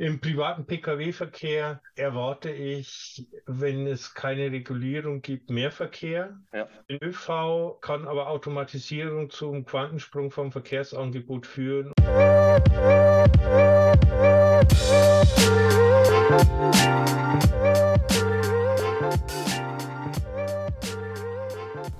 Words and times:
Im 0.00 0.20
privaten 0.20 0.64
Pkw-Verkehr 0.64 1.82
erwarte 1.96 2.52
ich, 2.52 3.26
wenn 3.46 3.84
es 3.88 4.14
keine 4.14 4.52
Regulierung 4.52 5.22
gibt, 5.22 5.50
mehr 5.50 5.72
Verkehr. 5.72 6.38
Ja. 6.52 6.68
In 6.86 7.02
ÖV 7.02 7.80
kann 7.80 8.06
aber 8.06 8.28
Automatisierung 8.28 9.28
zum 9.28 9.64
Quantensprung 9.64 10.30
vom 10.30 10.52
Verkehrsangebot 10.52 11.48
führen. 11.48 11.92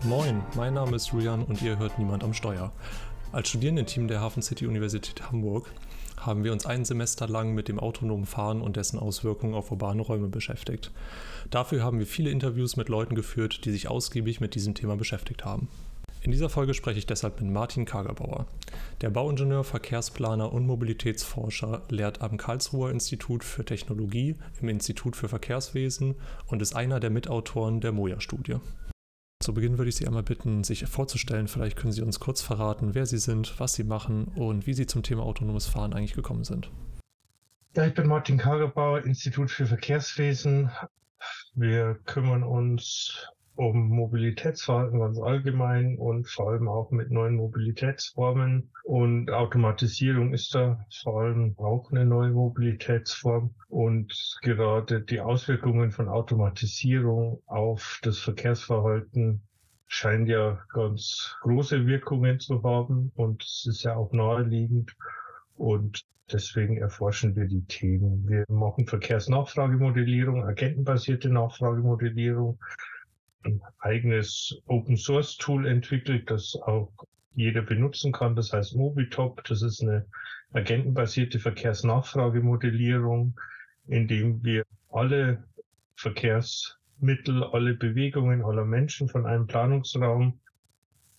Moin, 0.05 0.45
mein 0.55 0.75
Name 0.75 0.95
ist 0.95 1.09
Julian 1.09 1.43
und 1.43 1.61
ihr 1.63 1.81
hört 1.81 1.99
Niemand 1.99 2.23
am 2.23 2.33
Steuer. 2.33 2.71
Als 3.33 3.49
Studierendenteam 3.49 4.07
der 4.07 4.21
Hafen 4.21 4.41
City 4.41 4.69
Universität 4.69 5.21
Hamburg 5.33 5.69
haben 6.29 6.45
wir 6.45 6.53
uns 6.53 6.67
ein 6.67 6.85
Semester 6.85 7.27
lang 7.27 7.55
mit 7.55 7.67
dem 7.67 7.81
autonomen 7.81 8.27
Fahren 8.27 8.61
und 8.61 8.77
dessen 8.77 8.99
Auswirkungen 8.99 9.55
auf 9.55 9.73
urbane 9.73 10.03
Räume 10.03 10.29
beschäftigt. 10.29 10.93
Dafür 11.51 11.83
haben 11.83 11.99
wir 11.99 12.07
viele 12.07 12.31
Interviews 12.31 12.77
mit 12.77 12.89
Leuten 12.89 13.15
geführt, 13.15 13.65
die 13.65 13.73
sich 13.73 13.89
ausgiebig 13.89 14.41
mit 14.41 14.55
diesem 14.55 14.75
Thema 14.75 14.97
beschäftigt 14.97 15.45
haben. 15.45 15.69
In 16.21 16.33
dieser 16.33 16.49
Folge 16.49 16.75
spreche 16.75 16.99
ich 16.99 17.07
deshalb 17.07 17.41
mit 17.41 17.51
Martin 17.51 17.85
Kagerbauer. 17.85 18.47
Der 19.01 19.11
Bauingenieur, 19.11 19.65
Verkehrsplaner 19.65 20.53
und 20.53 20.67
Mobilitätsforscher 20.67 21.83
lehrt 21.89 22.21
am 22.21 22.37
Karlsruher 22.37 22.91
Institut 22.91 23.45
für 23.45 23.65
Technologie 23.65 24.35
im 24.61 24.69
Institut 24.69 25.17
für 25.17 25.29
Verkehrswesen 25.29 26.17
und 26.47 26.61
ist 26.61 26.75
einer 26.75 27.01
der 27.01 27.11
Mitautoren 27.11 27.81
der 27.81 27.93
Moja-Studie. 27.93 28.57
Zu 29.49 29.55
Beginn 29.55 29.79
würde 29.79 29.89
ich 29.89 29.97
Sie 29.97 30.07
einmal 30.07 30.23
bitten, 30.23 30.63
sich 30.63 30.85
vorzustellen. 30.85 31.49
Vielleicht 31.49 31.79
können 31.79 31.95
Sie 31.95 32.03
uns 32.03 32.21
kurz 32.21 32.43
verraten, 32.43 32.95
wer 32.95 33.07
Sie 33.07 33.17
sind, 33.17 33.59
was 33.59 33.73
Sie 33.73 33.83
machen 33.83 34.27
und 34.35 34.67
wie 34.67 34.75
Sie 34.75 34.85
zum 34.85 35.03
Thema 35.03 35.23
autonomes 35.23 35.67
Fahren 35.67 35.95
eigentlich 35.95 36.13
gekommen 36.13 36.45
sind. 36.45 36.71
Ja, 37.75 37.87
ich 37.87 37.95
bin 37.95 38.09
Martin 38.09 38.37
Kagerbauer, 38.37 39.07
Institut 39.07 39.51
für 39.51 39.65
Verkehrswesen. 39.65 40.71
Wir 41.55 41.99
kümmern 42.05 42.43
uns 42.43 43.27
um 43.59 43.89
Mobilitätsverhalten 43.89 45.01
ganz 45.01 45.19
allgemein 45.19 45.99
und 45.99 46.29
vor 46.29 46.51
allem 46.51 46.69
auch 46.69 46.93
mit 46.93 47.11
neuen 47.11 47.35
Mobilitätsformen. 47.35 48.71
Und 48.85 49.33
Automatisierung 49.33 50.33
ist 50.33 50.55
da 50.55 50.87
vor 51.03 51.23
allem 51.23 51.55
auch 51.59 51.91
eine 51.91 52.07
neue 52.07 52.31
Mobilitätsform. 52.31 53.53
Und 53.69 54.39
gerade 54.43 55.01
die 55.01 55.21
Auswirkungen 55.21 55.91
von 55.91 56.09
Automatisierung 56.09 57.43
auf 57.47 57.99
das 58.05 58.21
Verkehrsverhalten 58.21 59.43
scheint 59.89 60.29
ja 60.29 60.63
ganz 60.73 61.37
große 61.41 61.85
Wirkungen 61.85 62.39
zu 62.39 62.63
haben. 62.63 63.11
Und 63.17 63.43
es 63.43 63.67
ist 63.69 63.83
ja 63.83 63.97
auch 63.97 64.13
naheliegend. 64.13 64.95
Und 65.57 66.05
Deswegen 66.31 66.77
erforschen 66.77 67.35
wir 67.37 67.47
die 67.47 67.65
Themen. 67.65 68.29
Wir 68.29 68.45
machen 68.49 68.87
Verkehrsnachfragemodellierung, 68.87 70.45
agentenbasierte 70.45 71.31
Nachfragemodellierung, 71.31 72.59
ein 73.45 73.61
eigenes 73.79 74.61
Open 74.67 74.97
Source 74.97 75.37
Tool 75.37 75.67
entwickelt, 75.67 76.31
das 76.31 76.57
auch 76.63 76.93
jeder 77.35 77.63
benutzen 77.63 78.13
kann. 78.13 78.37
Das 78.37 78.53
heißt 78.53 78.77
Mobitop. 78.77 79.45
Das 79.45 79.63
ist 79.63 79.83
eine 79.83 80.07
agentenbasierte 80.53 81.39
Verkehrsnachfragemodellierung, 81.39 83.39
in 83.87 84.09
dem 84.09 84.43
wir 84.43 84.65
alle 84.91 85.45
Verkehrsmittel, 85.97 87.45
alle 87.45 87.75
Bewegungen 87.75 88.45
aller 88.45 88.65
Menschen 88.65 89.09
von 89.09 89.27
einem 89.27 89.47
Planungsraum 89.47 90.41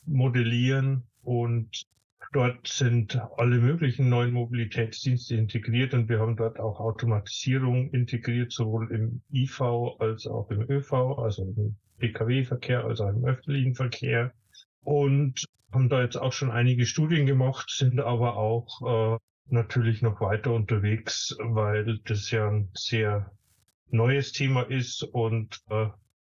modellieren 0.05 1.03
und 1.23 1.85
Dort 2.31 2.67
sind 2.67 3.19
alle 3.37 3.57
möglichen 3.57 4.07
neuen 4.07 4.33
Mobilitätsdienste 4.33 5.35
integriert 5.35 5.95
und 5.95 6.09
wir 6.09 6.19
haben 6.19 6.35
dort 6.35 6.59
auch 6.59 6.79
Automatisierung 6.79 7.89
integriert, 7.89 8.51
sowohl 8.51 8.91
im 8.91 9.21
IV 9.33 9.61
als 9.97 10.27
auch 10.27 10.51
im 10.51 10.69
ÖV, 10.69 11.17
also 11.17 11.41
im 11.41 11.75
Pkw-Verkehr, 11.99 12.83
also 12.83 13.07
im 13.07 13.25
öffentlichen 13.25 13.75
Verkehr. 13.75 14.33
Und 14.81 15.45
haben 15.71 15.89
da 15.89 16.01
jetzt 16.01 16.17
auch 16.17 16.33
schon 16.33 16.51
einige 16.51 16.85
Studien 16.85 17.25
gemacht, 17.25 17.69
sind 17.69 17.99
aber 17.99 18.37
auch 18.37 19.15
äh, 19.15 19.17
natürlich 19.53 20.01
noch 20.01 20.19
weiter 20.21 20.51
unterwegs, 20.53 21.35
weil 21.39 21.99
das 22.05 22.31
ja 22.31 22.49
ein 22.49 22.69
sehr 22.73 23.31
neues 23.91 24.31
Thema 24.31 24.63
ist 24.63 25.03
und 25.03 25.59
äh, 25.69 25.87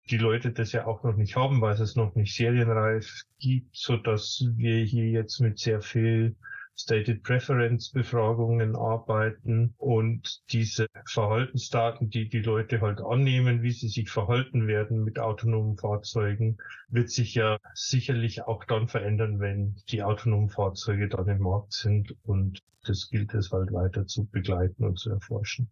die 0.10 0.18
Leute 0.18 0.52
das 0.52 0.72
ja 0.72 0.86
auch 0.88 1.04
noch 1.04 1.16
nicht 1.16 1.36
haben, 1.36 1.62
weil 1.62 1.74
es 1.74 1.96
noch 1.96 2.16
nicht 2.16 2.36
serienreif 2.36 3.24
gibt, 3.40 3.76
so 3.76 3.98
dass 3.98 4.44
wir 4.56 4.84
hier 4.84 5.10
jetzt 5.10 5.40
mit 5.40 5.60
sehr 5.60 5.82
viel 5.82 6.36
Stated 6.80 7.24
Preference 7.24 7.90
Befragungen 7.90 8.76
arbeiten 8.76 9.74
und 9.78 10.44
diese 10.52 10.86
Verhaltensdaten, 11.08 12.12
die 12.12 12.30
die 12.30 12.42
Leute 12.42 12.82
halt 12.82 13.02
annehmen, 13.02 13.64
wie 13.64 13.72
sie 13.72 13.88
sich 13.88 14.12
verhalten 14.12 14.68
werden 14.68 15.04
mit 15.04 15.18
autonomen 15.18 15.78
Fahrzeugen, 15.78 16.58
wird 16.90 17.10
sich 17.10 17.34
ja 17.34 17.58
sicherlich 17.74 18.44
auch 18.44 18.64
dann 18.64 18.88
verändern, 18.88 19.40
wenn 19.40 19.76
die 19.90 20.04
autonomen 20.04 20.50
Fahrzeuge 20.50 21.08
dann 21.08 21.28
im 21.28 21.40
Markt 21.40 21.74
sind 21.74 22.16
und 22.24 22.62
das 22.86 23.10
gilt 23.10 23.34
es 23.34 23.52
halt 23.52 23.74
weiter 23.74 24.06
zu 24.06 24.26
begleiten 24.26 24.86
und 24.86 25.00
zu 25.00 25.10
erforschen. 25.10 25.70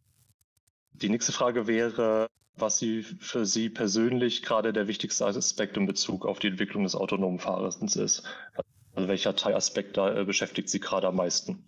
Die 0.94 1.10
nächste 1.10 1.32
Frage 1.32 1.68
wäre, 1.68 2.28
was 2.56 2.80
Sie 2.80 3.04
für 3.04 3.46
Sie 3.46 3.70
persönlich 3.70 4.42
gerade 4.42 4.74
der 4.74 4.88
wichtigste 4.88 5.26
Aspekt 5.26 5.78
in 5.78 5.86
Bezug 5.86 6.26
auf 6.26 6.40
die 6.40 6.48
Entwicklung 6.48 6.84
des 6.84 6.96
autonomen 6.96 7.40
Fahrens 7.40 7.96
ist. 7.96 8.24
Also 8.96 9.10
welcher 9.10 9.36
Teilaspekt 9.36 9.98
da 9.98 10.16
äh, 10.16 10.26
beschäftigt 10.26 10.70
Sie 10.70 10.80
gerade 10.80 11.08
am 11.08 11.18
meisten? 11.18 11.66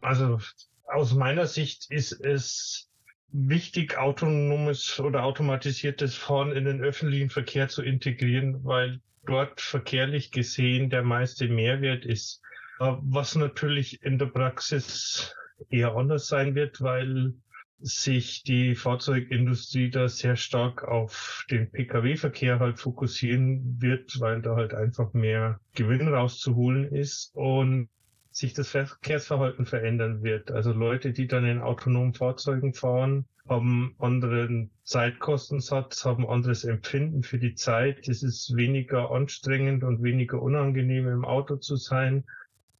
Also 0.00 0.40
aus 0.86 1.14
meiner 1.14 1.46
Sicht 1.46 1.90
ist 1.90 2.12
es 2.12 2.90
wichtig, 3.28 3.96
autonomes 3.98 4.98
oder 4.98 5.24
automatisiertes 5.24 6.16
Fahren 6.16 6.52
in 6.52 6.64
den 6.64 6.82
öffentlichen 6.82 7.30
Verkehr 7.30 7.68
zu 7.68 7.82
integrieren, 7.82 8.64
weil 8.64 9.00
dort 9.26 9.60
verkehrlich 9.60 10.32
gesehen 10.32 10.90
der 10.90 11.02
meiste 11.02 11.48
Mehrwert 11.48 12.04
ist. 12.04 12.42
Was 12.78 13.36
natürlich 13.36 14.02
in 14.02 14.18
der 14.18 14.26
Praxis 14.26 15.34
eher 15.70 15.94
anders 15.94 16.26
sein 16.26 16.54
wird, 16.54 16.80
weil 16.80 17.34
sich 17.82 18.42
die 18.42 18.74
Fahrzeugindustrie 18.74 19.90
da 19.90 20.08
sehr 20.08 20.36
stark 20.36 20.84
auf 20.84 21.44
den 21.50 21.70
Pkw-Verkehr 21.70 22.60
halt 22.60 22.78
fokussieren 22.78 23.80
wird, 23.80 24.20
weil 24.20 24.42
da 24.42 24.56
halt 24.56 24.74
einfach 24.74 25.12
mehr 25.12 25.60
Gewinn 25.74 26.08
rauszuholen 26.08 26.84
ist 26.84 27.34
und 27.34 27.88
sich 28.30 28.54
das 28.54 28.70
Verkehrsverhalten 28.70 29.66
verändern 29.66 30.22
wird. 30.22 30.50
Also 30.50 30.72
Leute, 30.72 31.12
die 31.12 31.26
dann 31.26 31.44
in 31.44 31.60
autonomen 31.60 32.14
Fahrzeugen 32.14 32.72
fahren, 32.72 33.26
haben 33.48 33.94
anderen 33.98 34.70
Zeitkostensatz, 34.84 36.04
haben 36.04 36.26
anderes 36.26 36.64
Empfinden 36.64 37.22
für 37.22 37.38
die 37.38 37.54
Zeit. 37.54 38.08
Es 38.08 38.22
ist 38.22 38.56
weniger 38.56 39.10
anstrengend 39.10 39.84
und 39.84 40.02
weniger 40.02 40.40
unangenehm 40.40 41.08
im 41.08 41.24
Auto 41.24 41.56
zu 41.56 41.76
sein. 41.76 42.24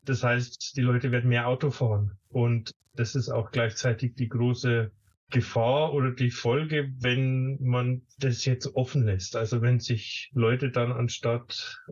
Das 0.04 0.22
heißt, 0.22 0.76
die 0.76 0.82
Leute 0.82 1.12
werden 1.12 1.28
mehr 1.28 1.46
Auto 1.46 1.70
fahren. 1.70 2.18
Und 2.28 2.72
das 2.94 3.14
ist 3.14 3.28
auch 3.28 3.50
gleichzeitig 3.50 4.14
die 4.14 4.28
große 4.28 4.90
Gefahr 5.30 5.94
oder 5.94 6.10
die 6.10 6.30
Folge, 6.30 6.92
wenn 7.00 7.58
man 7.60 8.02
das 8.18 8.44
jetzt 8.44 8.74
offen 8.76 9.04
lässt. 9.04 9.34
Also 9.34 9.62
wenn 9.62 9.80
sich 9.80 10.30
Leute 10.34 10.70
dann 10.70 10.92
anstatt 10.92 11.82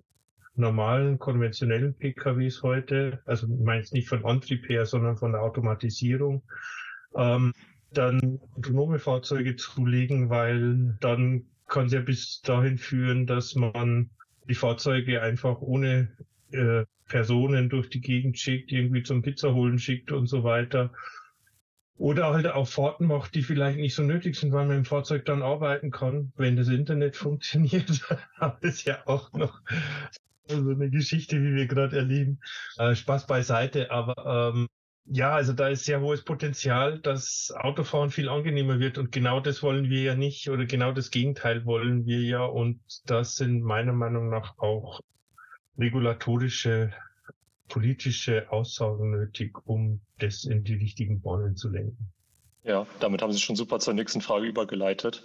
normalen 0.54 1.18
konventionellen 1.18 1.94
PKWs 1.94 2.62
heute, 2.62 3.22
also 3.24 3.48
meins 3.48 3.92
nicht 3.92 4.08
von 4.08 4.24
Antrieb 4.24 4.68
her, 4.68 4.84
sondern 4.84 5.16
von 5.16 5.32
der 5.32 5.42
Automatisierung, 5.42 6.42
ähm, 7.16 7.52
dann 7.92 8.38
autonome 8.56 8.98
Fahrzeuge 8.98 9.56
zulegen, 9.56 10.28
weil 10.28 10.96
dann 11.00 11.46
kann 11.66 11.86
es 11.86 11.92
ja 11.92 12.00
bis 12.00 12.42
dahin 12.42 12.78
führen, 12.78 13.26
dass 13.26 13.54
man 13.54 14.10
die 14.48 14.54
Fahrzeuge 14.54 15.22
einfach 15.22 15.60
ohne 15.60 16.12
äh, 16.52 16.84
Personen 17.08 17.68
durch 17.68 17.90
die 17.90 18.00
Gegend 18.00 18.38
schickt, 18.38 18.72
irgendwie 18.72 19.02
zum 19.02 19.22
Pizza 19.22 19.54
holen 19.54 19.78
schickt 19.78 20.12
und 20.12 20.26
so 20.26 20.44
weiter. 20.44 20.92
Oder 21.96 22.32
halt 22.32 22.46
auch 22.46 22.66
Fahrten 22.66 23.06
macht, 23.06 23.34
die 23.34 23.42
vielleicht 23.42 23.78
nicht 23.78 23.94
so 23.94 24.02
nötig 24.02 24.36
sind, 24.36 24.52
weil 24.52 24.66
man 24.66 24.78
im 24.78 24.84
Fahrzeug 24.86 25.26
dann 25.26 25.42
arbeiten 25.42 25.90
kann, 25.90 26.32
wenn 26.36 26.56
das 26.56 26.68
Internet 26.68 27.16
funktioniert. 27.16 27.88
das 28.38 28.54
ist 28.62 28.86
ja 28.86 29.06
auch 29.06 29.32
noch 29.32 29.60
so 30.46 30.70
eine 30.70 30.90
Geschichte, 30.90 31.42
wie 31.42 31.54
wir 31.54 31.66
gerade 31.66 31.96
erleben. 31.96 32.40
Äh, 32.78 32.94
Spaß 32.94 33.26
beiseite, 33.26 33.90
aber 33.90 34.52
ähm, 34.54 34.68
ja, 35.12 35.32
also 35.34 35.52
da 35.52 35.68
ist 35.68 35.84
sehr 35.84 36.00
hohes 36.00 36.24
Potenzial, 36.24 37.00
dass 37.00 37.52
Autofahren 37.56 38.10
viel 38.10 38.28
angenehmer 38.28 38.78
wird 38.78 38.96
und 38.96 39.10
genau 39.10 39.40
das 39.40 39.62
wollen 39.62 39.90
wir 39.90 40.02
ja 40.02 40.14
nicht 40.14 40.48
oder 40.48 40.66
genau 40.66 40.92
das 40.92 41.10
Gegenteil 41.10 41.64
wollen 41.64 42.06
wir 42.06 42.20
ja 42.20 42.44
und 42.44 42.80
das 43.06 43.34
sind 43.34 43.62
meiner 43.62 43.92
Meinung 43.92 44.30
nach 44.30 44.56
auch 44.58 45.00
regulatorische 45.78 46.92
politische 47.68 48.50
Aussagen 48.50 49.10
nötig, 49.10 49.56
um 49.64 50.00
das 50.18 50.44
in 50.44 50.64
die 50.64 50.74
richtigen 50.74 51.20
Bahnen 51.22 51.56
zu 51.56 51.70
lenken. 51.70 52.12
Ja, 52.64 52.86
damit 52.98 53.22
haben 53.22 53.32
Sie 53.32 53.38
schon 53.38 53.56
super 53.56 53.78
zur 53.78 53.94
nächsten 53.94 54.20
Frage 54.20 54.46
übergeleitet. 54.46 55.22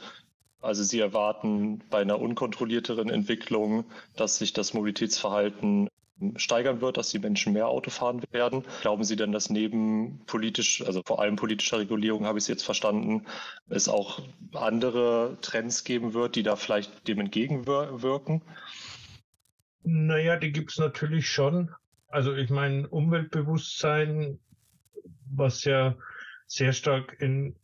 Also 0.61 0.83
Sie 0.83 0.99
erwarten 0.99 1.83
bei 1.89 2.01
einer 2.01 2.19
unkontrollierteren 2.19 3.09
Entwicklung, 3.09 3.85
dass 4.15 4.37
sich 4.37 4.53
das 4.53 4.73
Mobilitätsverhalten 4.73 5.89
steigern 6.37 6.79
wird, 6.79 6.95
dass 6.95 7.09
die 7.09 7.19
Menschen 7.19 7.51
mehr 7.51 7.67
Auto 7.67 7.89
fahren 7.89 8.23
werden. 8.31 8.63
Glauben 8.81 9.03
Sie 9.03 9.17
denn, 9.17 9.33
dass 9.33 9.49
neben 9.49 10.21
politisch, 10.25 10.81
also 10.85 11.01
vor 11.05 11.19
allem 11.19 11.35
politischer 11.35 11.79
Regulierung, 11.79 12.25
habe 12.25 12.37
ich 12.37 12.45
es 12.45 12.47
jetzt 12.47 12.63
verstanden, 12.63 13.25
es 13.67 13.89
auch 13.89 14.21
andere 14.53 15.37
Trends 15.41 15.83
geben 15.83 16.13
wird, 16.13 16.37
die 16.37 16.43
da 16.43 16.55
vielleicht 16.55 17.07
dem 17.07 17.19
entgegenwirken? 17.19 18.41
Naja, 19.85 20.37
die 20.37 20.51
gibt 20.51 20.71
es 20.71 20.77
natürlich 20.77 21.29
schon. 21.29 21.71
Also 22.07 22.35
ich 22.35 22.49
meine, 22.49 22.87
Umweltbewusstsein, 22.87 24.39
was 25.31 25.63
ja 25.63 25.95
sehr 26.47 26.73
stark 26.73 27.21
in 27.21 27.55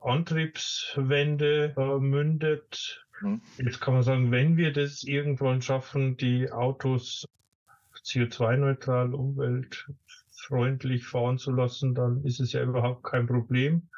Antriebswende 0.00 1.74
äh, 1.76 1.98
mündet. 1.98 3.06
Mhm. 3.20 3.40
Jetzt 3.58 3.80
kann 3.80 3.94
man 3.94 4.02
sagen, 4.02 4.30
wenn 4.30 4.56
wir 4.56 4.72
das 4.72 5.02
irgendwann 5.02 5.62
schaffen, 5.62 6.16
die 6.16 6.50
Autos 6.52 7.26
CO2-neutral, 8.04 9.14
umweltfreundlich 9.14 11.06
fahren 11.06 11.38
zu 11.38 11.52
lassen, 11.52 11.94
dann 11.94 12.22
ist 12.24 12.40
es 12.40 12.52
ja 12.52 12.62
überhaupt 12.62 13.02
kein 13.04 13.26
Problem. 13.26 13.88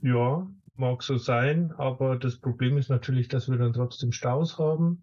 Ja, 0.00 0.46
mag 0.76 1.02
so 1.02 1.16
sein, 1.16 1.72
aber 1.72 2.16
das 2.16 2.36
Problem 2.36 2.78
ist 2.78 2.90
natürlich, 2.90 3.28
dass 3.28 3.50
wir 3.50 3.58
dann 3.58 3.72
trotzdem 3.72 4.12
Staus 4.12 4.58
haben. 4.58 5.02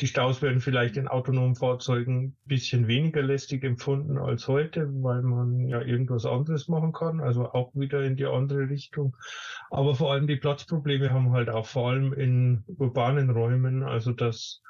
Die 0.00 0.06
Staus 0.06 0.40
werden 0.40 0.60
vielleicht 0.60 0.96
in 0.96 1.06
autonomen 1.06 1.54
Fahrzeugen 1.54 2.22
ein 2.22 2.36
bisschen 2.46 2.88
weniger 2.88 3.22
lästig 3.22 3.62
empfunden 3.62 4.18
als 4.18 4.48
heute, 4.48 4.88
weil 5.02 5.22
man 5.22 5.68
ja 5.68 5.82
irgendwas 5.82 6.24
anderes 6.24 6.66
machen 6.68 6.92
kann, 6.92 7.20
also 7.20 7.52
auch 7.52 7.74
wieder 7.74 8.02
in 8.02 8.16
die 8.16 8.24
andere 8.24 8.70
Richtung. 8.70 9.16
Aber 9.70 9.94
vor 9.94 10.12
allem 10.12 10.26
die 10.26 10.36
Platzprobleme 10.36 11.10
haben 11.10 11.32
halt 11.32 11.50
auch 11.50 11.66
vor 11.66 11.90
allem 11.90 12.12
in 12.14 12.64
urbanen 12.78 13.30
Räumen, 13.30 13.82
also 13.82 14.12
dass 14.12 14.62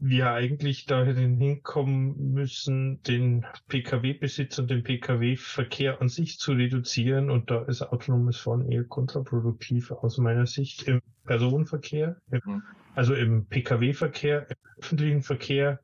wir 0.00 0.30
eigentlich 0.30 0.86
dahin 0.86 1.38
hinkommen 1.38 2.32
müssen, 2.32 3.02
den 3.02 3.44
Pkw-Besitz 3.68 4.58
und 4.58 4.70
den 4.70 4.84
Pkw-Verkehr 4.84 6.00
an 6.00 6.08
sich 6.08 6.38
zu 6.38 6.52
reduzieren. 6.52 7.30
Und 7.30 7.50
da 7.50 7.62
ist 7.62 7.82
autonomes 7.82 8.36
Fahren 8.38 8.70
eher 8.70 8.84
kontraproduktiv 8.84 9.90
aus 9.90 10.18
meiner 10.18 10.46
Sicht 10.46 10.86
im 10.86 11.00
Personenverkehr, 11.24 12.16
mhm. 12.30 12.62
Also 12.98 13.14
im 13.14 13.46
Pkw-Verkehr, 13.46 14.48
im 14.50 14.56
öffentlichen 14.80 15.22
Verkehr 15.22 15.78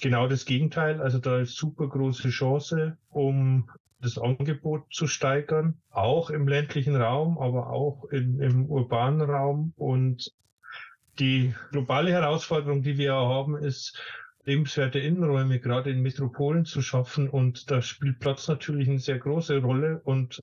genau 0.00 0.28
das 0.28 0.44
Gegenteil. 0.44 1.00
Also 1.00 1.18
da 1.18 1.40
ist 1.40 1.56
super 1.56 1.88
große 1.88 2.28
Chance, 2.28 2.96
um 3.08 3.68
das 4.00 4.16
Angebot 4.16 4.84
zu 4.92 5.08
steigern, 5.08 5.82
auch 5.90 6.30
im 6.30 6.46
ländlichen 6.46 6.94
Raum, 6.94 7.36
aber 7.36 7.70
auch 7.70 8.04
in, 8.12 8.38
im 8.40 8.66
urbanen 8.66 9.28
Raum 9.28 9.72
und 9.74 10.30
die 11.18 11.52
globale 11.72 12.12
Herausforderung, 12.12 12.84
die 12.84 12.96
wir 12.96 13.14
haben, 13.14 13.56
ist, 13.56 14.00
lebenswerte 14.44 15.00
Innenräume 15.00 15.58
gerade 15.58 15.90
in 15.90 16.00
Metropolen 16.00 16.64
zu 16.64 16.80
schaffen. 16.80 17.28
Und 17.28 17.72
da 17.72 17.82
spielt 17.82 18.20
Platz 18.20 18.46
natürlich 18.46 18.88
eine 18.88 19.00
sehr 19.00 19.18
große 19.18 19.58
Rolle. 19.58 20.00
Und 20.04 20.40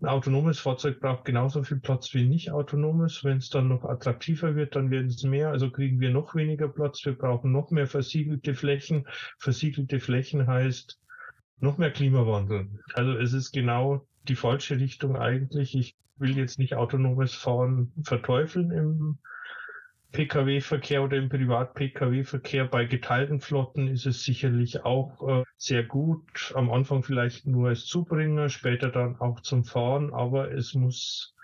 ein 0.00 0.06
autonomes 0.06 0.60
Fahrzeug 0.60 1.00
braucht 1.00 1.24
genauso 1.24 1.64
viel 1.64 1.80
Platz 1.80 2.14
wie 2.14 2.22
ein 2.22 2.28
nicht 2.28 2.52
autonomes. 2.52 3.24
Wenn 3.24 3.38
es 3.38 3.50
dann 3.50 3.66
noch 3.66 3.84
attraktiver 3.84 4.54
wird, 4.54 4.76
dann 4.76 4.90
werden 4.90 5.08
es 5.08 5.24
mehr. 5.24 5.50
Also 5.50 5.70
kriegen 5.70 5.98
wir 5.98 6.10
noch 6.10 6.36
weniger 6.36 6.68
Platz. 6.68 7.04
Wir 7.04 7.18
brauchen 7.18 7.50
noch 7.50 7.72
mehr 7.72 7.88
versiegelte 7.88 8.54
Flächen. 8.54 9.08
Versiegelte 9.38 9.98
Flächen 9.98 10.46
heißt 10.46 11.00
noch 11.58 11.78
mehr 11.78 11.90
Klimawandel. 11.90 12.68
Also 12.94 13.12
es 13.14 13.32
ist 13.32 13.50
genau 13.50 14.06
die 14.28 14.36
falsche 14.36 14.78
Richtung 14.78 15.16
eigentlich. 15.16 15.76
Ich 15.76 15.96
will 16.16 16.36
jetzt 16.36 16.60
nicht 16.60 16.74
autonomes 16.74 17.34
Fahren 17.34 17.92
verteufeln 18.04 18.70
im 18.70 19.18
Pkw-Verkehr 20.12 21.02
oder 21.02 21.16
im 21.16 21.28
Privat-Pkw-Verkehr. 21.28 22.64
Bei 22.64 22.84
geteilten 22.86 23.40
Flotten 23.40 23.88
ist 23.88 24.06
es 24.06 24.24
sicherlich 24.24 24.84
auch 24.84 25.40
äh, 25.40 25.44
sehr 25.56 25.84
gut. 25.84 26.52
Am 26.54 26.70
Anfang 26.70 27.02
vielleicht 27.02 27.46
nur 27.46 27.68
als 27.68 27.84
Zubringer, 27.84 28.48
später 28.48 28.90
dann 28.90 29.20
auch 29.20 29.40
zum 29.40 29.64
Fahren, 29.64 30.12
aber 30.12 30.50
es 30.52 30.74
muss 30.74 31.34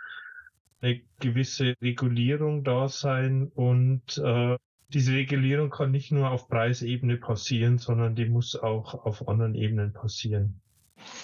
eine 0.80 1.00
gewisse 1.20 1.74
Regulierung 1.80 2.64
da 2.64 2.88
sein 2.88 3.50
und 3.54 4.18
äh, 4.18 4.56
diese 4.88 5.12
Regulierung 5.12 5.70
kann 5.70 5.90
nicht 5.90 6.12
nur 6.12 6.30
auf 6.30 6.48
Preisebene 6.48 7.16
passieren, 7.16 7.78
sondern 7.78 8.14
die 8.14 8.26
muss 8.26 8.54
auch 8.54 8.94
auf 9.06 9.28
anderen 9.28 9.54
Ebenen 9.54 9.92
passieren. 9.92 10.60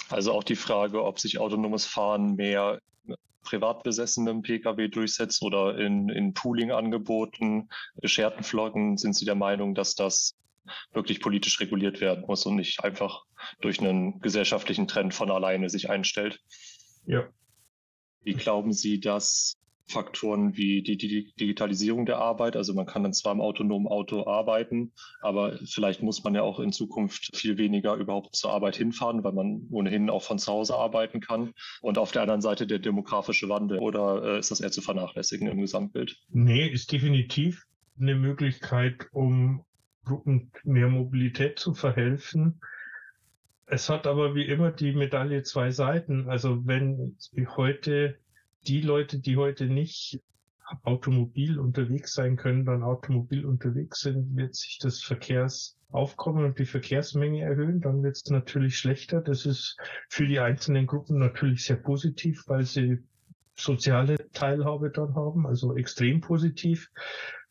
Also 0.08 0.32
auch 0.32 0.44
die 0.44 0.56
Frage, 0.56 1.04
ob 1.04 1.20
sich 1.20 1.38
autonomes 1.38 1.86
Fahren 1.86 2.34
mehr 2.34 2.80
privat 3.42 3.82
besessenem 3.82 4.42
Pkw 4.42 4.88
durchsetzt 4.88 5.42
oder 5.42 5.78
in, 5.78 6.08
in 6.08 6.34
Pooling-Angeboten, 6.34 7.68
gescherten 7.96 8.44
Flotten, 8.44 8.96
sind 8.96 9.16
Sie 9.16 9.24
der 9.24 9.34
Meinung, 9.34 9.74
dass 9.74 9.94
das 9.94 10.36
wirklich 10.92 11.20
politisch 11.20 11.58
reguliert 11.60 12.00
werden 12.00 12.24
muss 12.26 12.44
und 12.46 12.56
nicht 12.56 12.84
einfach 12.84 13.24
durch 13.60 13.80
einen 13.80 14.20
gesellschaftlichen 14.20 14.86
Trend 14.86 15.14
von 15.14 15.30
alleine 15.30 15.70
sich 15.70 15.88
einstellt? 15.88 16.40
Ja. 17.06 17.28
Wie 18.22 18.34
glauben 18.34 18.72
Sie, 18.72 19.00
dass 19.00 19.56
Faktoren 19.90 20.56
wie 20.56 20.82
die, 20.82 20.96
die, 20.96 21.32
Digitalisierung 21.38 22.06
der 22.06 22.18
Arbeit. 22.18 22.56
Also 22.56 22.74
man 22.74 22.86
kann 22.86 23.02
dann 23.02 23.12
zwar 23.12 23.32
im 23.32 23.40
autonomen 23.40 23.86
Auto 23.86 24.26
arbeiten, 24.26 24.92
aber 25.20 25.58
vielleicht 25.64 26.02
muss 26.02 26.24
man 26.24 26.34
ja 26.34 26.42
auch 26.42 26.60
in 26.60 26.72
Zukunft 26.72 27.36
viel 27.36 27.58
weniger 27.58 27.94
überhaupt 27.96 28.36
zur 28.36 28.52
Arbeit 28.52 28.76
hinfahren, 28.76 29.24
weil 29.24 29.32
man 29.32 29.66
ohnehin 29.70 30.10
auch 30.10 30.22
von 30.22 30.38
zu 30.38 30.52
Hause 30.52 30.76
arbeiten 30.76 31.20
kann. 31.20 31.52
Und 31.82 31.98
auf 31.98 32.12
der 32.12 32.22
anderen 32.22 32.40
Seite 32.40 32.66
der 32.66 32.78
demografische 32.78 33.48
Wandel. 33.48 33.78
Oder 33.78 34.22
äh, 34.22 34.38
ist 34.38 34.50
das 34.50 34.60
eher 34.60 34.70
zu 34.70 34.80
vernachlässigen 34.80 35.48
im 35.48 35.60
Gesamtbild? 35.60 36.16
Nee, 36.28 36.66
ist 36.66 36.92
definitiv 36.92 37.66
eine 38.00 38.14
Möglichkeit, 38.14 39.06
um 39.12 39.64
Gruppen 40.04 40.50
mehr 40.64 40.88
Mobilität 40.88 41.58
zu 41.58 41.74
verhelfen. 41.74 42.60
Es 43.66 43.88
hat 43.88 44.06
aber 44.06 44.34
wie 44.34 44.46
immer 44.46 44.72
die 44.72 44.92
Medaille 44.92 45.42
zwei 45.44 45.70
Seiten. 45.70 46.28
Also 46.28 46.66
wenn 46.66 47.16
heute 47.56 48.18
die 48.66 48.80
Leute, 48.80 49.18
die 49.18 49.36
heute 49.36 49.66
nicht 49.66 50.20
automobil 50.82 51.58
unterwegs 51.58 52.14
sein 52.14 52.36
können, 52.36 52.64
dann 52.64 52.82
automobil 52.82 53.44
unterwegs 53.44 54.00
sind, 54.00 54.36
wird 54.36 54.54
sich 54.54 54.78
das 54.78 55.02
Verkehrsaufkommen 55.02 56.44
und 56.44 56.58
die 56.58 56.64
Verkehrsmenge 56.64 57.42
erhöhen, 57.42 57.80
dann 57.80 58.02
wird 58.02 58.16
es 58.16 58.30
natürlich 58.30 58.78
schlechter. 58.78 59.20
Das 59.20 59.46
ist 59.46 59.76
für 60.08 60.26
die 60.26 60.38
einzelnen 60.38 60.86
Gruppen 60.86 61.18
natürlich 61.18 61.64
sehr 61.64 61.76
positiv, 61.76 62.44
weil 62.46 62.64
sie 62.64 62.98
soziale 63.56 64.16
Teilhabe 64.32 64.90
dann 64.90 65.14
haben, 65.14 65.46
also 65.46 65.76
extrem 65.76 66.20
positiv 66.20 66.90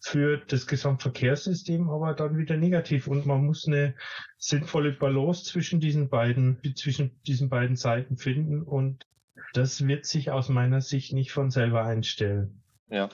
für 0.01 0.37
das 0.47 0.65
Gesamtverkehrssystem, 0.65 1.89
aber 1.89 2.13
dann 2.13 2.37
wieder 2.37 2.55
negativ. 2.57 3.07
Und 3.07 3.25
man 3.25 3.45
muss 3.45 3.67
eine 3.67 3.95
sinnvolle 4.37 4.93
Balance 4.93 5.43
zwischen 5.43 5.79
diesen 5.79 6.09
beiden, 6.09 6.59
zwischen 6.75 7.19
diesen 7.27 7.49
beiden 7.49 7.75
Seiten 7.75 8.15
finden. 8.17 8.63
Und 8.63 9.05
das 9.53 9.85
wird 9.87 10.05
sich 10.05 10.31
aus 10.31 10.49
meiner 10.49 10.81
Sicht 10.81 11.13
nicht 11.13 11.31
von 11.31 11.51
selber 11.51 11.83
einstellen. 11.83 12.61
Ja, 12.89 13.09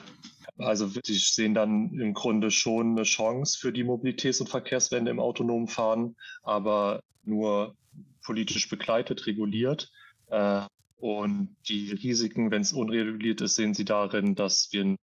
also 0.58 0.88
Sie 0.88 1.14
sehen 1.14 1.54
dann 1.54 1.98
im 1.98 2.14
Grunde 2.14 2.50
schon 2.50 2.92
eine 2.92 3.02
Chance 3.02 3.58
für 3.58 3.72
die 3.72 3.84
Mobilitäts- 3.84 4.40
und 4.40 4.48
Verkehrswende 4.48 5.10
im 5.10 5.20
autonomen 5.20 5.68
Fahren, 5.68 6.16
aber 6.42 7.02
nur 7.24 7.76
politisch 8.24 8.68
begleitet, 8.68 9.26
reguliert. 9.26 9.90
Äh, 10.28 10.62
und 10.98 11.56
die 11.68 11.92
Risiken, 11.92 12.50
wenn 12.50 12.62
es 12.62 12.72
unreguliert 12.72 13.42
ist, 13.42 13.56
sehen 13.56 13.74
Sie 13.74 13.84
darin, 13.84 14.34
dass 14.34 14.72
wir 14.72 14.96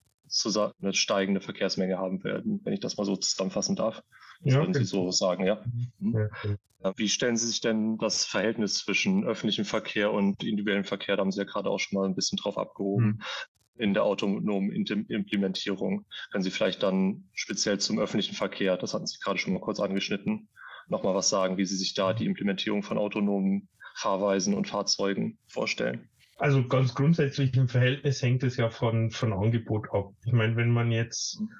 eine 0.80 0.94
steigende 0.94 1.42
Verkehrsmenge 1.42 1.98
haben 1.98 2.24
werden, 2.24 2.60
wenn 2.64 2.72
ich 2.72 2.80
das 2.80 2.96
mal 2.96 3.04
so 3.04 3.16
zusammenfassen 3.16 3.76
darf. 3.76 4.02
Das 4.44 4.54
ja, 4.54 4.60
würden 4.60 4.74
Sie 4.74 4.84
so 4.84 5.10
sagen, 5.10 5.44
ja? 5.44 5.62
Mhm. 5.98 6.14
ja 6.14 6.24
okay. 6.26 6.56
Wie 6.96 7.08
stellen 7.08 7.36
Sie 7.36 7.46
sich 7.46 7.60
denn 7.60 7.96
das 7.98 8.24
Verhältnis 8.24 8.78
zwischen 8.78 9.24
öffentlichem 9.24 9.64
Verkehr 9.64 10.12
und 10.12 10.42
individuellem 10.42 10.84
Verkehr, 10.84 11.16
da 11.16 11.20
haben 11.20 11.30
Sie 11.30 11.38
ja 11.38 11.44
gerade 11.44 11.70
auch 11.70 11.78
schon 11.78 11.98
mal 11.98 12.08
ein 12.08 12.16
bisschen 12.16 12.38
drauf 12.38 12.58
abgehoben, 12.58 13.06
mhm. 13.06 13.22
in 13.76 13.94
der 13.94 14.02
autonomen 14.02 14.72
Implementierung? 14.72 16.06
Können 16.32 16.42
Sie 16.42 16.50
vielleicht 16.50 16.82
dann 16.82 17.28
speziell 17.34 17.78
zum 17.78 18.00
öffentlichen 18.00 18.34
Verkehr, 18.34 18.76
das 18.76 18.94
hatten 18.94 19.06
Sie 19.06 19.18
gerade 19.22 19.38
schon 19.38 19.52
mal 19.52 19.60
kurz 19.60 19.78
angeschnitten, 19.78 20.48
nochmal 20.88 21.14
was 21.14 21.28
sagen, 21.28 21.56
wie 21.56 21.64
Sie 21.64 21.76
sich 21.76 21.94
da 21.94 22.12
die 22.12 22.26
Implementierung 22.26 22.82
von 22.82 22.98
autonomen 22.98 23.68
Fahrweisen 23.94 24.54
und 24.54 24.68
Fahrzeugen 24.68 25.38
vorstellen? 25.46 26.08
Also 26.38 26.66
ganz 26.66 26.94
grundsätzlich 26.94 27.56
im 27.56 27.68
Verhältnis 27.68 28.20
hängt 28.22 28.42
es 28.42 28.56
ja 28.56 28.70
von, 28.70 29.12
von 29.12 29.32
Angebot 29.32 29.92
ab. 29.92 30.12
Ich 30.24 30.32
meine, 30.32 30.56
wenn 30.56 30.70
man 30.70 30.90
jetzt 30.90 31.40
mhm. 31.40 31.50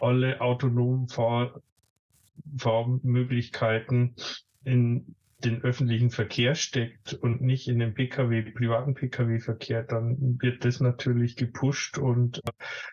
alle 0.00 0.40
autonomen 0.42 1.08
Fahr 1.08 1.62
Fahrmöglichkeiten 2.56 4.14
in 4.64 5.14
den 5.44 5.62
öffentlichen 5.62 6.10
Verkehr 6.10 6.54
steckt 6.54 7.14
und 7.14 7.40
nicht 7.40 7.68
in 7.68 7.78
den 7.78 7.94
Pkw, 7.94 8.42
privaten 8.52 8.94
Pkw-Verkehr, 8.94 9.82
dann 9.82 10.38
wird 10.40 10.64
das 10.64 10.80
natürlich 10.80 11.36
gepusht 11.36 11.98
und 11.98 12.40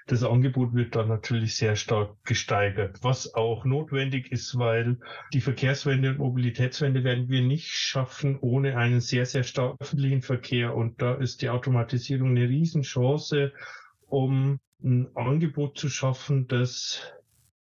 das 0.08 0.24
Angebot 0.24 0.74
wird 0.74 0.96
dann 0.96 1.10
natürlich 1.10 1.56
sehr 1.56 1.76
stark 1.76 2.16
gesteigert, 2.24 3.00
was 3.02 3.34
auch 3.34 3.66
notwendig 3.66 4.32
ist, 4.32 4.58
weil 4.58 4.98
die 5.34 5.42
Verkehrswende 5.42 6.12
und 6.12 6.20
Mobilitätswende 6.20 7.04
werden 7.04 7.30
wir 7.30 7.42
nicht 7.42 7.68
schaffen 7.68 8.38
ohne 8.40 8.78
einen 8.78 9.02
sehr, 9.02 9.26
sehr 9.26 9.44
starken 9.44 9.78
öffentlichen 9.82 10.22
Verkehr. 10.22 10.76
Und 10.76 11.02
da 11.02 11.16
ist 11.16 11.42
die 11.42 11.50
Automatisierung 11.50 12.30
eine 12.30 12.48
Riesenchance, 12.48 13.52
um 14.06 14.60
ein 14.84 15.10
Angebot 15.16 15.78
zu 15.78 15.90
schaffen, 15.90 16.48
das 16.48 17.02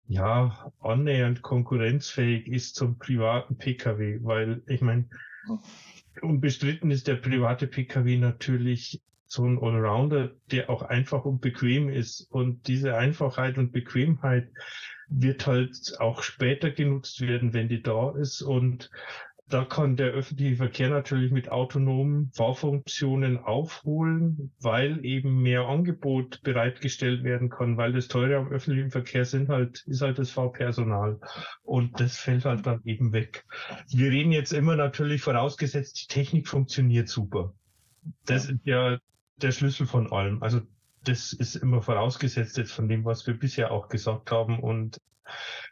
ja, 0.07 0.71
annähernd 0.81 1.41
konkurrenzfähig 1.41 2.47
ist 2.47 2.75
zum 2.75 2.97
privaten 2.97 3.57
Pkw, 3.57 4.19
weil 4.21 4.61
ich 4.67 4.81
meine, 4.81 5.09
unbestritten 6.21 6.91
ist 6.91 7.07
der 7.07 7.15
private 7.15 7.67
Pkw 7.67 8.17
natürlich 8.17 9.01
so 9.27 9.45
ein 9.45 9.59
Allrounder, 9.59 10.31
der 10.51 10.69
auch 10.69 10.83
einfach 10.83 11.25
und 11.25 11.41
bequem 11.41 11.89
ist. 11.89 12.27
Und 12.31 12.67
diese 12.67 12.95
Einfachheit 12.95 13.57
und 13.57 13.71
Bequemheit 13.71 14.49
wird 15.07 15.45
halt 15.45 15.95
auch 15.99 16.23
später 16.23 16.71
genutzt 16.71 17.21
werden, 17.21 17.53
wenn 17.53 17.67
die 17.67 17.81
da 17.81 18.11
ist. 18.15 18.41
Und 18.41 18.89
da 19.47 19.63
kann 19.63 19.95
der 19.95 20.07
öffentliche 20.07 20.55
Verkehr 20.55 20.89
natürlich 20.89 21.31
mit 21.31 21.49
autonomen 21.49 22.31
Fahrfunktionen 22.33 23.37
aufholen, 23.37 24.51
weil 24.59 25.05
eben 25.05 25.41
mehr 25.43 25.67
Angebot 25.67 26.41
bereitgestellt 26.41 27.23
werden 27.23 27.49
kann, 27.49 27.77
weil 27.77 27.93
das 27.93 28.07
teure 28.07 28.37
am 28.37 28.51
öffentlichen 28.51 28.89
Verkehr 28.89 29.23
sind 29.23 29.49
halt, 29.49 29.83
ist 29.85 30.01
halt 30.01 30.17
das 30.17 30.31
Fahrpersonal. 30.31 31.19
Und 31.61 31.99
das 31.99 32.17
fällt 32.17 32.45
halt 32.45 32.65
dann 32.65 32.81
eben 32.85 33.13
weg. 33.13 33.45
Wir 33.91 34.09
reden 34.09 34.31
jetzt 34.31 34.51
immer 34.51 34.75
natürlich 34.75 35.21
vorausgesetzt, 35.21 36.01
die 36.01 36.07
Technik 36.07 36.47
funktioniert 36.47 37.07
super. 37.07 37.53
Das 38.25 38.49
ist 38.49 38.65
ja 38.65 38.97
der 39.37 39.51
Schlüssel 39.51 39.85
von 39.85 40.11
allem. 40.11 40.41
Also 40.41 40.61
das 41.03 41.33
ist 41.33 41.55
immer 41.55 41.83
vorausgesetzt 41.83 42.57
jetzt 42.57 42.71
von 42.71 42.87
dem, 42.87 43.05
was 43.05 43.27
wir 43.27 43.37
bisher 43.37 43.71
auch 43.71 43.89
gesagt 43.89 44.31
haben. 44.31 44.59
Und 44.59 44.99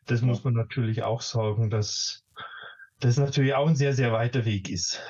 das 0.05 0.21
muss 0.21 0.43
man 0.43 0.53
natürlich 0.53 1.01
auch 1.01 1.21
sagen, 1.21 1.71
dass 1.71 2.23
das 3.03 3.17
natürlich 3.17 3.53
auch 3.53 3.67
ein 3.67 3.75
sehr, 3.75 3.93
sehr 3.93 4.12
weiter 4.12 4.45
Weg 4.45 4.69
ist. 4.69 5.01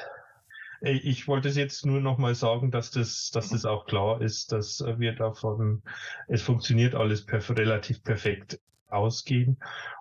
Ich 0.82 1.28
wollte 1.28 1.48
es 1.48 1.56
jetzt 1.56 1.86
nur 1.86 2.02
noch 2.02 2.18
mal 2.18 2.36
sagen, 2.36 2.70
dass 2.70 2.92
das, 2.92 3.32
dass 3.32 3.50
das 3.50 3.66
auch 3.66 3.86
klar 3.86 4.22
ist, 4.22 4.52
dass 4.52 4.84
wir 4.98 5.14
davon, 5.14 5.82
es 6.28 6.42
funktioniert 6.42 6.94
alles 6.94 7.26
perf 7.26 7.52
relativ 7.52 8.04
perfekt 8.04 8.60
ausgehen. 8.90 9.58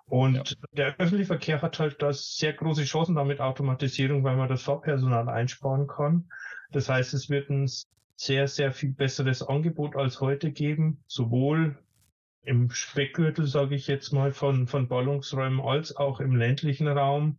Und 0.07 0.35
ja. 0.49 0.67
der 0.73 0.87
öffentliche 0.99 1.27
Verkehr 1.27 1.61
hat 1.61 1.79
halt 1.79 2.01
das 2.01 2.35
sehr 2.35 2.53
große 2.53 2.83
Chancen 2.83 3.15
damit 3.15 3.39
Automatisierung, 3.39 4.23
weil 4.23 4.35
man 4.35 4.49
das 4.49 4.63
Fahrpersonal 4.63 5.29
einsparen 5.29 5.87
kann. 5.87 6.25
Das 6.71 6.89
heißt, 6.89 7.13
es 7.13 7.29
wird 7.29 7.49
ein 7.49 7.69
sehr, 8.15 8.47
sehr 8.47 8.71
viel 8.71 8.91
besseres 8.91 9.41
Angebot 9.41 9.95
als 9.95 10.19
heute 10.19 10.51
geben, 10.51 11.03
sowohl 11.07 11.77
im 12.41 12.69
Speckgürtel, 12.69 13.47
sage 13.47 13.75
ich 13.75 13.87
jetzt 13.87 14.11
mal, 14.11 14.33
von, 14.33 14.67
von 14.67 14.87
Ballungsräumen 14.87 15.61
als 15.61 15.95
auch 15.95 16.19
im 16.19 16.35
ländlichen 16.35 16.87
Raum. 16.87 17.37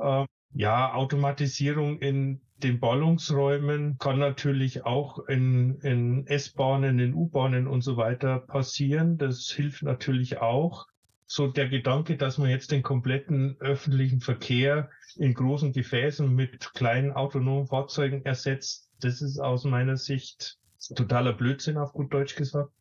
Äh, 0.00 0.26
ja, 0.52 0.94
Automatisierung 0.94 1.98
in 1.98 2.40
den 2.58 2.80
Ballungsräumen 2.80 3.98
kann 3.98 4.18
natürlich 4.18 4.84
auch 4.84 5.26
in, 5.28 5.78
in 5.80 6.26
S-Bahnen, 6.26 6.98
in 6.98 7.14
U-Bahnen 7.14 7.66
und 7.66 7.82
so 7.82 7.96
weiter 7.96 8.38
passieren. 8.40 9.16
Das 9.16 9.50
hilft 9.50 9.82
natürlich 9.82 10.38
auch. 10.38 10.86
So 11.26 11.46
der 11.46 11.68
Gedanke, 11.68 12.16
dass 12.16 12.38
man 12.38 12.50
jetzt 12.50 12.72
den 12.72 12.82
kompletten 12.82 13.56
öffentlichen 13.60 14.20
Verkehr 14.20 14.90
in 15.16 15.32
großen 15.32 15.72
Gefäßen 15.72 16.28
mit 16.34 16.74
kleinen 16.74 17.12
autonomen 17.12 17.68
Fahrzeugen 17.68 18.24
ersetzt, 18.24 18.90
das 19.00 19.22
ist 19.22 19.38
aus 19.38 19.64
meiner 19.64 19.96
Sicht 19.96 20.58
totaler 20.96 21.32
Blödsinn, 21.32 21.76
auf 21.76 21.92
gut 21.92 22.12
Deutsch 22.12 22.34
gesagt, 22.34 22.72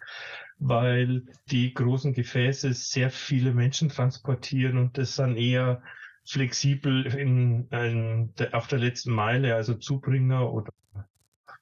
weil 0.57 1.23
die 1.51 1.73
großen 1.73 2.13
Gefäße 2.13 2.73
sehr 2.73 3.11
viele 3.11 3.53
Menschen 3.53 3.89
transportieren 3.89 4.77
und 4.77 4.97
das 4.97 5.15
dann 5.15 5.37
eher 5.37 5.83
flexibel 6.29 7.07
in, 7.07 7.67
in 7.69 8.33
der, 8.35 8.53
auf 8.53 8.67
der 8.67 8.77
letzten 8.77 9.13
Meile, 9.13 9.55
also 9.55 9.73
Zubringer 9.73 10.53
oder 10.53 10.71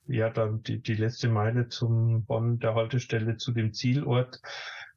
ja 0.08 0.30
dann 0.30 0.62
die, 0.64 0.82
die 0.82 0.96
letzte 0.96 1.30
Meile 1.30 1.70
zum 1.70 2.26
Bonn 2.26 2.60
der 2.60 2.76
Haltestelle 2.76 3.38
zu 3.38 3.54
dem 3.54 3.74
Zielort, 3.74 4.42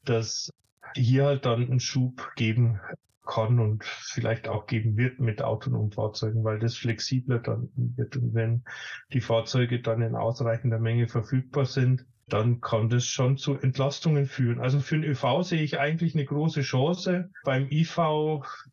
dass 0.04 0.52
hier 0.96 1.26
halt 1.26 1.46
dann 1.46 1.66
einen 1.66 1.80
Schub 1.80 2.32
geben 2.34 2.80
kann 3.24 3.60
und 3.60 3.84
vielleicht 3.84 4.48
auch 4.48 4.66
geben 4.66 4.96
wird 4.96 5.20
mit 5.20 5.40
autonomen 5.40 5.92
Fahrzeugen, 5.92 6.42
weil 6.42 6.58
das 6.58 6.76
flexibler 6.76 7.38
dann 7.38 7.70
wird. 7.76 8.16
Und 8.16 8.34
wenn 8.34 8.64
die 9.12 9.20
Fahrzeuge 9.20 9.80
dann 9.80 10.02
in 10.02 10.16
ausreichender 10.16 10.80
Menge 10.80 11.06
verfügbar 11.06 11.64
sind, 11.64 12.06
dann 12.32 12.60
kann 12.60 12.88
das 12.88 13.06
schon 13.06 13.36
zu 13.36 13.58
Entlastungen 13.58 14.26
führen. 14.26 14.60
Also 14.60 14.80
für 14.80 14.96
den 14.96 15.04
ÖV 15.04 15.42
sehe 15.42 15.62
ich 15.62 15.78
eigentlich 15.78 16.14
eine 16.14 16.24
große 16.24 16.62
Chance. 16.62 17.30
Beim 17.44 17.68
IV 17.70 17.98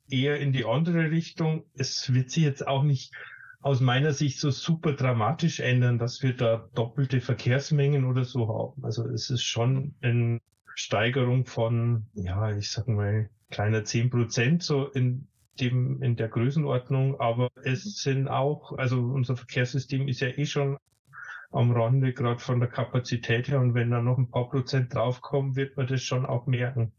eher 0.09 0.39
in 0.39 0.53
die 0.53 0.65
andere 0.65 1.11
Richtung. 1.11 1.63
Es 1.73 2.13
wird 2.13 2.31
sich 2.31 2.43
jetzt 2.43 2.67
auch 2.67 2.83
nicht 2.83 3.13
aus 3.61 3.81
meiner 3.81 4.13
Sicht 4.13 4.39
so 4.39 4.51
super 4.51 4.93
dramatisch 4.93 5.59
ändern, 5.59 5.97
dass 5.97 6.21
wir 6.21 6.33
da 6.33 6.69
doppelte 6.75 7.19
Verkehrsmengen 7.19 8.05
oder 8.05 8.23
so 8.23 8.47
haben. 8.47 8.85
Also 8.85 9.05
es 9.07 9.29
ist 9.29 9.43
schon 9.43 9.95
eine 10.01 10.39
Steigerung 10.75 11.45
von, 11.45 12.05
ja, 12.13 12.55
ich 12.55 12.71
sag 12.71 12.87
mal, 12.87 13.29
kleiner 13.49 13.83
zehn 13.83 14.09
Prozent 14.09 14.63
so 14.63 14.87
in 14.87 15.27
dem, 15.59 16.01
in 16.03 16.15
der 16.15 16.27
Größenordnung. 16.29 17.19
Aber 17.19 17.49
es 17.63 17.83
sind 18.01 18.27
auch, 18.27 18.77
also 18.77 18.99
unser 18.99 19.35
Verkehrssystem 19.35 20.07
ist 20.07 20.21
ja 20.21 20.29
eh 20.29 20.45
schon 20.45 20.77
am 21.57 21.71
Rande, 21.71 22.13
gerade 22.13 22.39
von 22.39 22.59
der 22.59 22.69
Kapazität 22.69 23.47
her. 23.47 23.59
Und 23.59 23.73
wenn 23.73 23.91
da 23.91 24.01
noch 24.01 24.17
ein 24.17 24.29
paar 24.29 24.49
Prozent 24.49 24.93
draufkommen, 24.93 25.55
wird 25.55 25.75
man 25.75 25.87
das 25.87 26.01
schon 26.01 26.25
auch 26.25 26.45
merken. 26.47 26.91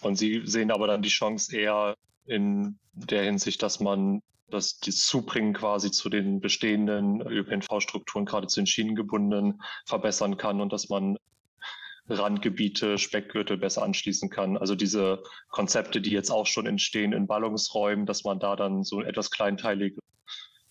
Und 0.00 0.16
Sie 0.16 0.42
sehen 0.44 0.70
aber 0.70 0.86
dann 0.86 1.02
die 1.02 1.08
Chance 1.08 1.56
eher 1.56 1.96
in 2.26 2.78
der 2.92 3.24
Hinsicht, 3.24 3.62
dass 3.62 3.80
man 3.80 4.22
das, 4.50 4.80
das 4.80 5.06
Zubringen 5.06 5.52
quasi 5.54 5.90
zu 5.90 6.08
den 6.08 6.40
bestehenden 6.40 7.20
ÖPNV-Strukturen, 7.20 8.24
gerade 8.24 8.46
zu 8.46 8.60
den 8.60 8.66
Schienengebundenen, 8.66 9.60
verbessern 9.84 10.36
kann 10.36 10.60
und 10.60 10.72
dass 10.72 10.88
man 10.88 11.16
Randgebiete, 12.08 12.96
Speckgürtel 12.96 13.58
besser 13.58 13.82
anschließen 13.82 14.30
kann. 14.30 14.56
Also 14.56 14.74
diese 14.74 15.22
Konzepte, 15.50 16.00
die 16.00 16.10
jetzt 16.10 16.30
auch 16.30 16.46
schon 16.46 16.66
entstehen 16.66 17.12
in 17.12 17.26
Ballungsräumen, 17.26 18.06
dass 18.06 18.24
man 18.24 18.40
da 18.40 18.56
dann 18.56 18.82
so 18.82 19.02
etwas 19.02 19.30
kleinteilige 19.30 20.00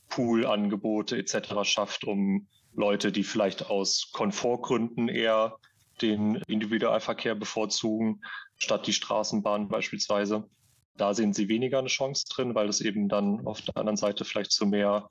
Poolangebote 0.10 1.18
etc. 1.18 1.64
schafft, 1.64 2.06
um 2.06 2.48
Leute, 2.78 3.12
die 3.12 3.24
vielleicht 3.24 3.70
aus 3.70 4.12
Komfortgründen 4.14 5.10
eher 5.10 5.58
den 6.02 6.36
Individualverkehr 6.48 7.34
bevorzugen, 7.34 8.22
statt 8.58 8.86
die 8.86 8.94
Straßenbahn 8.94 9.68
beispielsweise. 9.68 10.48
Da 10.96 11.16
sehen 11.16 11.34
sie 11.34 11.50
weniger 11.50 11.80
eine 11.80 11.88
Chance 11.88 12.26
drin, 12.30 12.54
weil 12.54 12.70
es 12.70 12.80
eben 12.82 13.10
dann 13.10 13.46
auf 13.48 13.62
der 13.62 13.78
anderen 13.78 13.98
Seite 13.98 14.26
vielleicht 14.26 14.52
zu 14.52 14.68
mehr, 14.68 15.10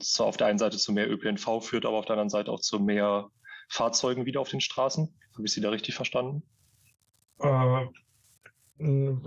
zwar 0.00 0.26
auf 0.26 0.38
der 0.38 0.46
einen 0.46 0.58
Seite 0.58 0.78
zu 0.78 0.92
mehr 0.92 1.10
ÖPNV 1.10 1.60
führt, 1.60 1.84
aber 1.84 1.98
auf 1.98 2.06
der 2.06 2.14
anderen 2.14 2.30
Seite 2.30 2.50
auch 2.50 2.60
zu 2.60 2.80
mehr 2.80 3.28
Fahrzeugen 3.68 4.24
wieder 4.24 4.40
auf 4.40 4.48
den 4.48 4.62
Straßen. 4.62 5.14
Habe 5.34 5.46
ich 5.46 5.52
Sie 5.52 5.60
da 5.60 5.68
richtig 5.70 5.94
verstanden? 5.94 6.42
Äh, 7.40 7.86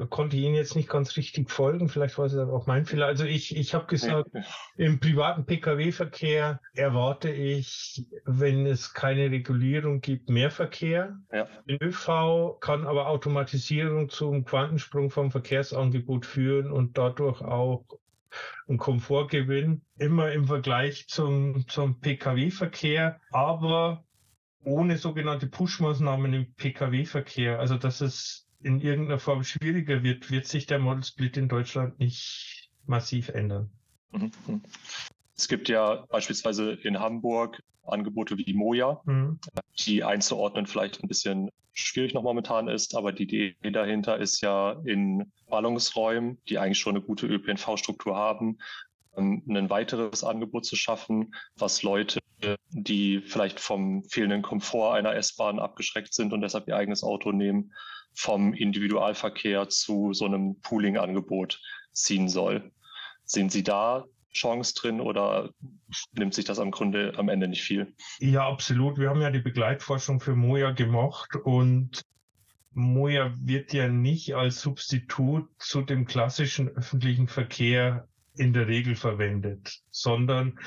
konnte 0.10 0.36
ich 0.36 0.44
Ihnen 0.44 0.56
jetzt 0.56 0.76
nicht 0.76 0.90
ganz 0.90 1.16
richtig 1.16 1.50
folgen. 1.50 1.88
Vielleicht 1.88 2.18
war 2.18 2.26
es 2.26 2.36
auch 2.36 2.68
mein 2.68 2.86
Fehler. 2.86 3.06
Also 3.06 3.24
ich, 3.24 3.56
ich 3.56 3.74
habe 3.74 3.86
gesagt, 3.86 4.30
im 4.76 5.00
privaten 5.00 5.46
Pkw-Verkehr 5.46 6.60
erwarte 6.74 7.32
ich, 7.32 8.06
wenn 8.26 8.66
es 8.66 8.94
keine 8.94 9.32
Regulierung 9.32 10.02
gibt, 10.02 10.30
mehr 10.30 10.52
Verkehr. 10.52 11.18
Ja. 11.32 11.48
In 11.66 11.78
ÖV 11.82 12.60
kann 12.60 12.86
aber 12.86 13.08
Automatisierung 13.08 14.10
zum 14.10 14.44
Quantensprung 14.44 15.10
vom 15.10 15.32
Verkehrsangebot 15.32 16.26
führen 16.26 16.70
und 16.70 16.98
dadurch 16.98 17.42
auch 17.42 17.86
ein 18.68 18.78
Komfortgewinn 18.78 19.82
immer 19.98 20.32
im 20.34 20.46
Vergleich 20.46 21.08
zum, 21.08 21.66
zum 21.70 22.02
Pkw-Verkehr, 22.02 23.22
aber 23.32 24.04
ohne 24.66 24.98
sogenannte 24.98 25.48
Push-Maßnahmen 25.48 26.34
im 26.34 26.54
Pkw-Verkehr. 26.56 27.60
Also 27.60 27.78
dass 27.78 28.02
es 28.02 28.47
in 28.68 28.82
irgendeiner 28.82 29.20
Form 29.20 29.44
schwieriger 29.44 30.04
wird, 30.04 30.30
wird 30.30 30.46
sich 30.46 30.66
der 30.66 30.78
Model 30.78 31.04
Split 31.04 31.38
in 31.38 31.48
Deutschland 31.48 32.00
nicht 32.00 32.70
massiv 32.86 33.30
ändern. 33.30 33.72
Mhm. 34.12 34.32
Es 35.36 35.48
gibt 35.48 35.70
ja 35.70 36.06
beispielsweise 36.10 36.74
in 36.74 37.00
Hamburg 37.00 37.64
Angebote 37.84 38.38
wie 38.38 38.54
Moja, 38.54 39.02
mhm. 39.06 39.40
die 39.80 40.04
einzuordnen 40.04 40.66
vielleicht 40.66 41.02
ein 41.02 41.08
bisschen 41.08 41.50
schwierig 41.72 42.14
noch 42.14 42.24
momentan 42.24 42.68
ist, 42.68 42.96
aber 42.96 43.14
die 43.14 43.24
Idee 43.24 43.56
dahinter 43.72 44.18
ist 44.18 44.42
ja 44.42 44.82
in 44.84 45.32
Ballungsräumen, 45.48 46.38
die 46.50 46.58
eigentlich 46.58 46.80
schon 46.80 46.98
eine 46.98 47.06
gute 47.06 47.28
ÖPNV-Struktur 47.28 48.18
haben, 48.18 48.58
ähm, 49.16 49.44
ein 49.48 49.70
weiteres 49.70 50.26
Angebot 50.26 50.66
zu 50.66 50.76
schaffen, 50.76 51.34
was 51.56 51.84
Leute, 51.84 52.20
die 52.72 53.22
vielleicht 53.22 53.60
vom 53.62 54.04
fehlenden 54.04 54.42
Komfort 54.42 54.96
einer 54.96 55.16
S-Bahn 55.16 55.60
abgeschreckt 55.60 56.14
sind 56.14 56.34
und 56.34 56.42
deshalb 56.42 56.68
ihr 56.68 56.76
eigenes 56.76 57.04
Auto 57.04 57.32
nehmen, 57.32 57.72
vom 58.18 58.54
Individualverkehr 58.56 59.70
zu 59.70 60.12
so 60.12 60.26
einem 60.26 60.60
Pooling-Angebot 60.62 61.62
ziehen 61.92 62.28
soll. 62.28 62.72
Sehen 63.26 63.50
Sie 63.50 63.64
da 63.64 64.06
Chance 64.34 64.74
drin 64.74 65.00
oder 65.00 65.52
nimmt 66.14 66.34
sich 66.34 66.46
das 66.46 66.58
am 66.58 66.72
Grunde 66.72 67.14
am 67.16 67.30
Ende 67.30 67.48
nicht 67.48 67.62
viel? 67.62 67.94
Ja, 68.20 68.48
absolut. 68.48 68.98
Wir 68.98 69.12
haben 69.12 69.22
ja 69.22 69.30
die 69.30 69.42
Begleitforschung 69.42 70.20
für 70.20 70.36
Moja 70.36 70.72
gemacht 70.72 71.36
und 71.36 72.02
Moja 72.72 73.32
wird 73.38 73.72
ja 73.74 73.88
nicht 73.88 74.34
als 74.34 74.62
Substitut 74.62 75.48
zu 75.60 75.84
dem 75.84 76.06
klassischen 76.06 76.70
öffentlichen 76.70 77.28
Verkehr 77.28 78.08
in 78.36 78.52
der 78.52 78.68
Regel 78.68 78.96
verwendet, 78.96 79.80
sondern 79.92 80.60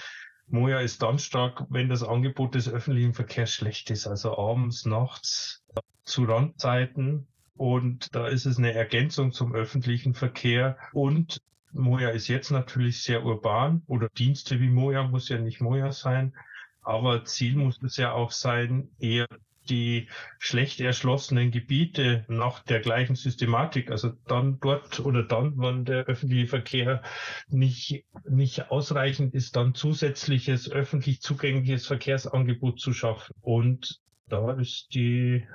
Moja 0.46 0.80
ist 0.80 1.02
dann 1.02 1.18
stark, 1.18 1.66
wenn 1.68 1.88
das 1.88 2.04
Angebot 2.04 2.54
des 2.54 2.68
öffentlichen 2.68 3.14
Verkehrs 3.14 3.52
schlecht 3.52 3.90
ist, 3.90 4.06
also 4.06 4.38
abends, 4.38 4.86
nachts, 4.86 5.64
zu 6.04 6.24
Randzeiten 6.24 7.28
Und 7.60 8.14
da 8.14 8.26
ist 8.26 8.46
es 8.46 8.56
eine 8.56 8.72
Ergänzung 8.72 9.32
zum 9.32 9.54
öffentlichen 9.54 10.14
Verkehr. 10.14 10.78
Und 10.94 11.42
Moja 11.72 12.08
ist 12.08 12.26
jetzt 12.26 12.50
natürlich 12.50 13.02
sehr 13.02 13.22
urban 13.22 13.82
oder 13.86 14.08
Dienste 14.08 14.60
wie 14.60 14.70
Moja 14.70 15.02
muss 15.02 15.28
ja 15.28 15.36
nicht 15.36 15.60
Moja 15.60 15.92
sein. 15.92 16.32
Aber 16.80 17.22
Ziel 17.26 17.56
muss 17.56 17.78
es 17.82 17.98
ja 17.98 18.12
auch 18.12 18.30
sein, 18.30 18.88
eher 18.98 19.26
die 19.68 20.08
schlecht 20.38 20.80
erschlossenen 20.80 21.50
Gebiete 21.50 22.24
nach 22.28 22.60
der 22.60 22.80
gleichen 22.80 23.14
Systematik, 23.14 23.90
also 23.90 24.12
dann 24.26 24.58
dort 24.60 24.98
oder 25.00 25.22
dann, 25.22 25.52
wann 25.56 25.84
der 25.84 26.06
öffentliche 26.06 26.46
Verkehr 26.46 27.02
nicht, 27.48 28.06
nicht 28.26 28.70
ausreichend 28.70 29.34
ist, 29.34 29.56
dann 29.56 29.74
zusätzliches 29.74 30.72
öffentlich 30.72 31.20
zugängliches 31.20 31.86
Verkehrsangebot 31.86 32.80
zu 32.80 32.94
schaffen. 32.94 33.34
Und 33.42 34.00
da 34.28 34.52
ist 34.52 34.94
die, 34.94 35.46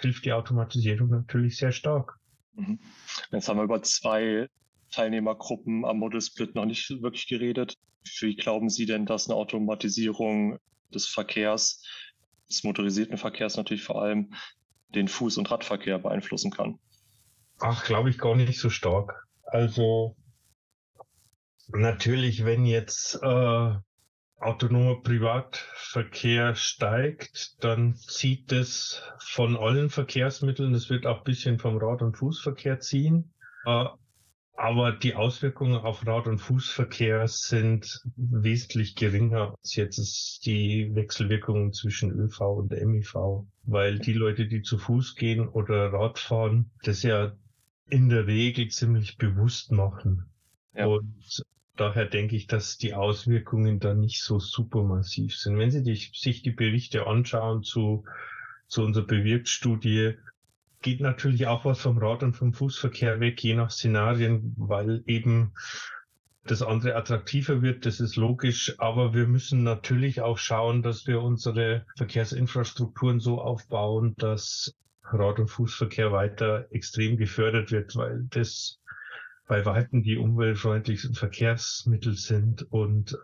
hilft 0.00 0.24
die 0.24 0.32
Automatisierung 0.32 1.08
natürlich 1.08 1.56
sehr 1.56 1.72
stark. 1.72 2.18
Mhm. 2.54 2.78
Jetzt 3.30 3.48
haben 3.48 3.58
wir 3.58 3.64
über 3.64 3.82
zwei 3.82 4.48
Teilnehmergruppen 4.90 5.84
am 5.84 5.98
Model 5.98 6.20
Split 6.20 6.54
noch 6.54 6.66
nicht 6.66 6.90
wirklich 7.02 7.26
geredet. 7.28 7.76
Wie 8.20 8.34
glauben 8.34 8.70
Sie 8.70 8.86
denn, 8.86 9.06
dass 9.06 9.28
eine 9.28 9.36
Automatisierung 9.36 10.58
des 10.92 11.06
Verkehrs, 11.06 11.84
des 12.48 12.64
motorisierten 12.64 13.18
Verkehrs 13.18 13.56
natürlich 13.56 13.84
vor 13.84 14.02
allem, 14.02 14.34
den 14.94 15.08
Fuß- 15.08 15.38
und 15.38 15.50
Radverkehr 15.50 15.98
beeinflussen 15.98 16.50
kann? 16.50 16.78
Ach, 17.60 17.84
glaube 17.84 18.10
ich 18.10 18.18
gar 18.18 18.34
nicht 18.34 18.58
so 18.58 18.70
stark. 18.70 19.26
Also 19.44 20.16
natürlich, 21.68 22.44
wenn 22.44 22.64
jetzt 22.64 23.16
äh, 23.22 23.74
autonomer 24.40 25.02
Privatverkehr 25.02 26.54
steigt, 26.54 27.62
dann 27.62 27.94
zieht 27.94 28.52
es 28.52 29.02
von 29.18 29.56
allen 29.56 29.90
Verkehrsmitteln, 29.90 30.72
das 30.72 30.90
wird 30.90 31.06
auch 31.06 31.18
ein 31.18 31.24
bisschen 31.24 31.58
vom 31.58 31.76
Rad- 31.76 32.02
und 32.02 32.16
Fußverkehr 32.16 32.80
ziehen. 32.80 33.32
Äh, 33.66 33.86
aber 34.54 34.92
die 34.92 35.14
Auswirkungen 35.14 35.76
auf 35.76 36.06
Rad- 36.06 36.26
und 36.26 36.38
Fußverkehr 36.38 37.26
sind 37.28 38.02
wesentlich 38.16 38.94
geringer 38.94 39.54
als 39.58 39.74
jetzt 39.74 40.44
die 40.44 40.94
Wechselwirkungen 40.94 41.72
zwischen 41.72 42.10
ÖV 42.10 42.40
und 42.40 42.72
MIV, 42.72 43.46
weil 43.62 43.98
die 43.98 44.12
Leute, 44.12 44.46
die 44.48 44.60
zu 44.60 44.76
Fuß 44.76 45.16
gehen 45.16 45.48
oder 45.48 45.94
Rad 45.94 46.18
fahren, 46.18 46.70
das 46.82 47.02
ja 47.02 47.32
in 47.88 48.10
der 48.10 48.26
Regel 48.26 48.68
ziemlich 48.68 49.16
bewusst 49.16 49.72
machen. 49.72 50.30
Ja. 50.74 50.86
Und 50.86 51.42
daher 51.80 52.04
denke 52.04 52.36
ich, 52.36 52.46
dass 52.46 52.76
die 52.76 52.94
Auswirkungen 52.94 53.80
da 53.80 53.94
nicht 53.94 54.22
so 54.22 54.38
super 54.38 54.82
massiv 54.82 55.34
sind. 55.36 55.58
Wenn 55.58 55.70
Sie 55.70 55.82
die, 55.82 55.96
sich 55.96 56.42
die 56.42 56.50
Berichte 56.50 57.06
anschauen 57.06 57.62
zu, 57.62 58.04
zu 58.68 58.82
unserer 58.82 59.06
Bewirktstudie, 59.06 60.16
geht 60.82 61.00
natürlich 61.00 61.46
auch 61.46 61.64
was 61.64 61.80
vom 61.80 61.98
Rad- 61.98 62.22
und 62.22 62.34
vom 62.34 62.52
Fußverkehr 62.52 63.20
weg, 63.20 63.42
je 63.42 63.54
nach 63.54 63.70
Szenarien, 63.70 64.54
weil 64.56 65.02
eben 65.06 65.52
das 66.44 66.62
andere 66.62 66.96
attraktiver 66.96 67.62
wird, 67.62 67.86
das 67.86 68.00
ist 68.00 68.16
logisch, 68.16 68.74
aber 68.78 69.14
wir 69.14 69.26
müssen 69.26 69.62
natürlich 69.62 70.20
auch 70.20 70.38
schauen, 70.38 70.82
dass 70.82 71.06
wir 71.06 71.22
unsere 71.22 71.84
Verkehrsinfrastrukturen 71.96 73.20
so 73.20 73.40
aufbauen, 73.40 74.14
dass 74.16 74.74
Rad- 75.04 75.38
und 75.38 75.48
Fußverkehr 75.48 76.12
weiter 76.12 76.66
extrem 76.70 77.16
gefördert 77.16 77.72
wird, 77.72 77.94
weil 77.96 78.26
das 78.30 78.80
bei 79.50 79.64
weitem 79.64 80.04
die 80.04 80.16
umweltfreundlichsten 80.16 81.16
Verkehrsmittel 81.16 82.14
sind 82.14 82.62
und 82.70 83.18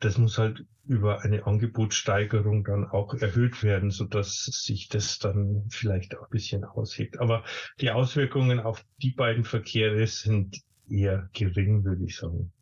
das 0.00 0.16
muss 0.16 0.38
halt 0.38 0.64
über 0.86 1.22
eine 1.22 1.44
Angebotssteigerung 1.44 2.62
dann 2.62 2.88
auch 2.88 3.14
erhöht 3.14 3.64
werden, 3.64 3.90
so 3.90 4.04
dass 4.04 4.44
sich 4.44 4.88
das 4.88 5.18
dann 5.18 5.66
vielleicht 5.70 6.16
auch 6.16 6.22
ein 6.22 6.30
bisschen 6.30 6.64
aushebt. 6.64 7.18
Aber 7.18 7.42
die 7.80 7.90
Auswirkungen 7.90 8.60
auf 8.60 8.84
die 8.98 9.10
beiden 9.10 9.42
Verkehre 9.42 10.06
sind 10.06 10.60
eher 10.88 11.28
gering, 11.32 11.84
würde 11.84 12.04
ich 12.04 12.16
sagen. 12.16 12.52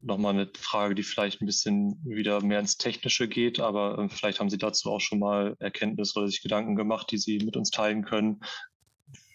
Nochmal 0.00 0.34
eine 0.34 0.50
Frage, 0.58 0.96
die 0.96 1.04
vielleicht 1.04 1.40
ein 1.40 1.46
bisschen 1.46 2.00
wieder 2.04 2.42
mehr 2.42 2.58
ins 2.58 2.76
Technische 2.76 3.28
geht, 3.28 3.60
aber 3.60 3.98
ähm, 3.98 4.10
vielleicht 4.10 4.40
haben 4.40 4.50
Sie 4.50 4.58
dazu 4.58 4.90
auch 4.90 5.00
schon 5.00 5.20
mal 5.20 5.54
Erkenntnisse 5.60 6.18
oder 6.18 6.26
sich 6.26 6.42
Gedanken 6.42 6.74
gemacht, 6.74 7.08
die 7.12 7.18
Sie 7.18 7.38
mit 7.38 7.56
uns 7.56 7.70
teilen 7.70 8.04
können. 8.04 8.40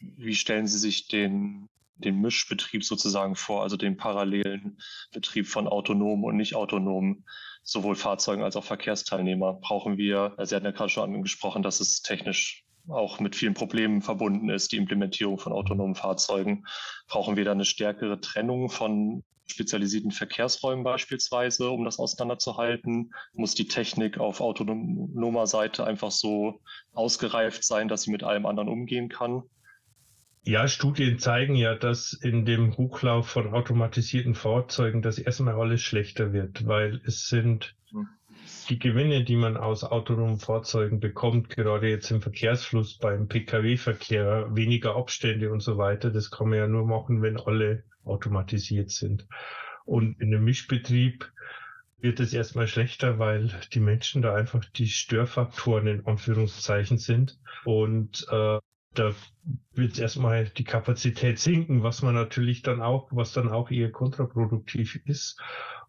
Wie 0.01 0.35
stellen 0.35 0.67
Sie 0.67 0.77
sich 0.77 1.07
den 1.07 1.69
den 2.01 2.19
Mischbetrieb 2.19 2.83
sozusagen 2.83 3.35
vor, 3.35 3.63
also 3.63 3.77
den 3.77 3.97
parallelen 3.97 4.77
Betrieb 5.11 5.47
von 5.47 5.67
autonomen 5.67 6.25
und 6.25 6.37
nicht 6.37 6.55
autonomen 6.55 7.25
sowohl 7.63 7.95
Fahrzeugen 7.95 8.43
als 8.43 8.55
auch 8.55 8.63
Verkehrsteilnehmer. 8.63 9.53
Brauchen 9.53 9.97
wir, 9.97 10.35
Sie 10.43 10.55
hatten 10.55 10.65
ja 10.65 10.71
gerade 10.71 10.89
schon 10.89 11.13
angesprochen, 11.13 11.63
dass 11.63 11.79
es 11.79 12.01
technisch 12.01 12.65
auch 12.87 13.19
mit 13.19 13.35
vielen 13.35 13.53
Problemen 13.53 14.01
verbunden 14.01 14.49
ist, 14.49 14.71
die 14.71 14.77
Implementierung 14.77 15.37
von 15.37 15.53
autonomen 15.53 15.95
Fahrzeugen. 15.95 16.65
Brauchen 17.07 17.37
wir 17.37 17.45
da 17.45 17.51
eine 17.51 17.65
stärkere 17.65 18.19
Trennung 18.19 18.69
von 18.69 19.23
spezialisierten 19.51 20.11
Verkehrsräumen 20.11 20.83
beispielsweise, 20.83 21.69
um 21.69 21.85
das 21.85 21.99
auseinanderzuhalten? 21.99 23.13
Muss 23.33 23.53
die 23.53 23.67
Technik 23.67 24.17
auf 24.17 24.41
autonomer 24.41 25.45
Seite 25.45 25.85
einfach 25.85 26.11
so 26.11 26.61
ausgereift 26.93 27.63
sein, 27.63 27.87
dass 27.87 28.03
sie 28.03 28.11
mit 28.11 28.23
allem 28.23 28.45
anderen 28.45 28.69
umgehen 28.69 29.09
kann? 29.09 29.43
Ja, 30.43 30.67
Studien 30.67 31.19
zeigen 31.19 31.55
ja, 31.55 31.75
dass 31.75 32.13
in 32.13 32.45
dem 32.45 32.75
Hochlauf 32.75 33.29
von 33.29 33.53
automatisierten 33.53 34.33
Fahrzeugen 34.33 35.03
das 35.03 35.19
erstmal 35.19 35.53
alles 35.53 35.83
schlechter 35.83 36.33
wird, 36.33 36.65
weil 36.65 36.99
es 37.05 37.27
sind 37.27 37.75
hm. 37.91 38.07
die 38.69 38.79
Gewinne, 38.79 39.23
die 39.23 39.35
man 39.35 39.55
aus 39.55 39.83
autonomen 39.83 40.39
Fahrzeugen 40.39 40.99
bekommt, 40.99 41.49
gerade 41.49 41.89
jetzt 41.89 42.09
im 42.09 42.21
Verkehrsfluss 42.21 42.97
beim 42.97 43.27
Pkw-Verkehr, 43.27 44.47
weniger 44.55 44.95
Abstände 44.95 45.51
und 45.51 45.59
so 45.59 45.77
weiter, 45.77 46.09
das 46.09 46.31
kann 46.31 46.49
man 46.49 46.57
ja 46.57 46.67
nur 46.67 46.87
machen, 46.87 47.21
wenn 47.21 47.39
alle 47.39 47.83
automatisiert 48.03 48.89
sind. 48.89 49.27
Und 49.85 50.19
in 50.19 50.33
einem 50.33 50.43
Mischbetrieb 50.43 51.31
wird 51.99 52.19
es 52.19 52.33
erstmal 52.33 52.67
schlechter, 52.67 53.19
weil 53.19 53.51
die 53.73 53.79
Menschen 53.79 54.23
da 54.23 54.33
einfach 54.33 54.65
die 54.65 54.87
Störfaktoren 54.87 55.85
in 55.85 56.05
Anführungszeichen 56.07 56.97
sind. 56.97 57.39
Und 57.63 58.25
äh, 58.31 58.57
da 58.93 59.13
wird 59.73 59.99
erstmal 59.99 60.49
die 60.49 60.63
Kapazität 60.63 61.39
sinken, 61.39 61.83
was 61.83 62.01
man 62.01 62.13
natürlich 62.13 62.61
dann 62.61 62.81
auch, 62.81 63.09
was 63.11 63.33
dann 63.33 63.49
auch 63.49 63.71
eher 63.71 63.91
kontraproduktiv 63.91 64.99
ist. 65.05 65.39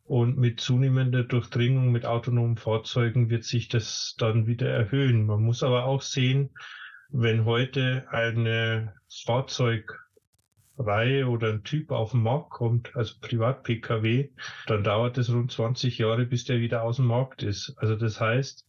Und 0.04 0.36
mit 0.36 0.60
zunehmender 0.60 1.24
Durchdringung 1.24 1.90
mit 1.90 2.06
autonomen 2.06 2.56
Fahrzeugen 2.56 3.30
wird 3.30 3.44
sich 3.44 3.68
das 3.68 4.14
dann 4.18 4.46
wieder 4.46 4.68
erhöhen. 4.68 5.26
Man 5.26 5.42
muss 5.42 5.62
aber 5.62 5.84
auch 5.84 6.02
sehen, 6.02 6.50
wenn 7.08 7.44
heute 7.44 8.06
eine 8.10 8.94
Fahrzeugreihe 9.24 11.28
oder 11.28 11.50
ein 11.50 11.62
Typ 11.62 11.90
auf 11.90 12.12
den 12.12 12.22
Markt 12.22 12.50
kommt, 12.50 12.94
also 12.96 13.14
Privat-Pkw, 13.20 14.30
dann 14.66 14.84
dauert 14.84 15.18
es 15.18 15.30
rund 15.30 15.52
20 15.52 15.98
Jahre, 15.98 16.24
bis 16.24 16.44
der 16.44 16.60
wieder 16.60 16.82
aus 16.82 16.96
dem 16.96 17.06
Markt 17.06 17.42
ist. 17.42 17.74
Also 17.76 17.96
das 17.96 18.20
heißt, 18.20 18.66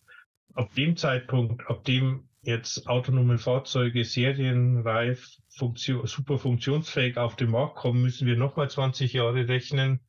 ab 0.53 0.73
dem 0.75 0.97
Zeitpunkt, 0.97 1.67
ab 1.67 1.83
dem 1.83 2.27
jetzt 2.43 2.87
autonome 2.87 3.37
Fahrzeuge 3.37 4.03
serienreif, 4.03 5.37
Funktion, 5.49 6.05
super 6.05 6.37
funktionsfähig 6.37 7.17
auf 7.17 7.35
den 7.35 7.49
Markt 7.49 7.75
kommen, 7.75 8.01
müssen 8.01 8.27
wir 8.27 8.37
nochmal 8.37 8.69
20 8.69 9.13
Jahre 9.13 9.47
rechnen, 9.47 10.01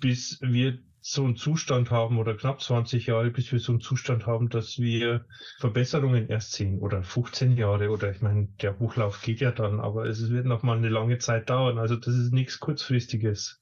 bis 0.00 0.38
wir 0.40 0.78
so 1.06 1.22
einen 1.24 1.36
Zustand 1.36 1.90
haben 1.90 2.18
oder 2.18 2.34
knapp 2.34 2.62
20 2.62 3.06
Jahre, 3.06 3.30
bis 3.30 3.52
wir 3.52 3.58
so 3.60 3.72
einen 3.72 3.82
Zustand 3.82 4.26
haben, 4.26 4.48
dass 4.48 4.78
wir 4.78 5.26
Verbesserungen 5.58 6.30
erst 6.30 6.52
sehen 6.52 6.78
oder 6.78 7.02
15 7.02 7.58
Jahre 7.58 7.90
oder 7.90 8.10
ich 8.10 8.22
meine, 8.22 8.48
der 8.62 8.78
Hochlauf 8.78 9.20
geht 9.20 9.40
ja 9.40 9.52
dann, 9.52 9.80
aber 9.80 10.06
es 10.06 10.30
wird 10.30 10.46
noch 10.46 10.62
mal 10.62 10.78
eine 10.78 10.88
lange 10.88 11.18
Zeit 11.18 11.50
dauern. 11.50 11.76
Also 11.76 11.96
das 11.96 12.14
ist 12.14 12.32
nichts 12.32 12.58
kurzfristiges. 12.58 13.60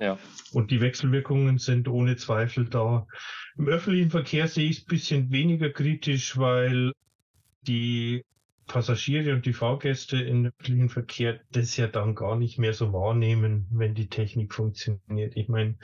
Ja. 0.00 0.18
Und 0.52 0.70
die 0.70 0.80
Wechselwirkungen 0.80 1.58
sind 1.58 1.88
ohne 1.88 2.16
Zweifel 2.16 2.64
da. 2.64 3.06
Im 3.58 3.68
öffentlichen 3.68 4.10
Verkehr 4.10 4.48
sehe 4.48 4.70
ich 4.70 4.78
es 4.78 4.84
ein 4.84 4.88
bisschen 4.88 5.30
weniger 5.30 5.68
kritisch, 5.68 6.38
weil 6.38 6.92
die 7.62 8.24
Passagiere 8.66 9.34
und 9.34 9.44
die 9.44 9.52
Fahrgäste 9.52 10.16
im 10.22 10.46
öffentlichen 10.46 10.88
Verkehr 10.88 11.40
das 11.50 11.76
ja 11.76 11.88
dann 11.88 12.14
gar 12.14 12.36
nicht 12.36 12.58
mehr 12.58 12.72
so 12.74 12.92
wahrnehmen, 12.92 13.66
wenn 13.70 13.94
die 13.94 14.08
Technik 14.08 14.54
funktioniert. 14.54 15.36
Ich 15.36 15.48
meine, 15.48 15.76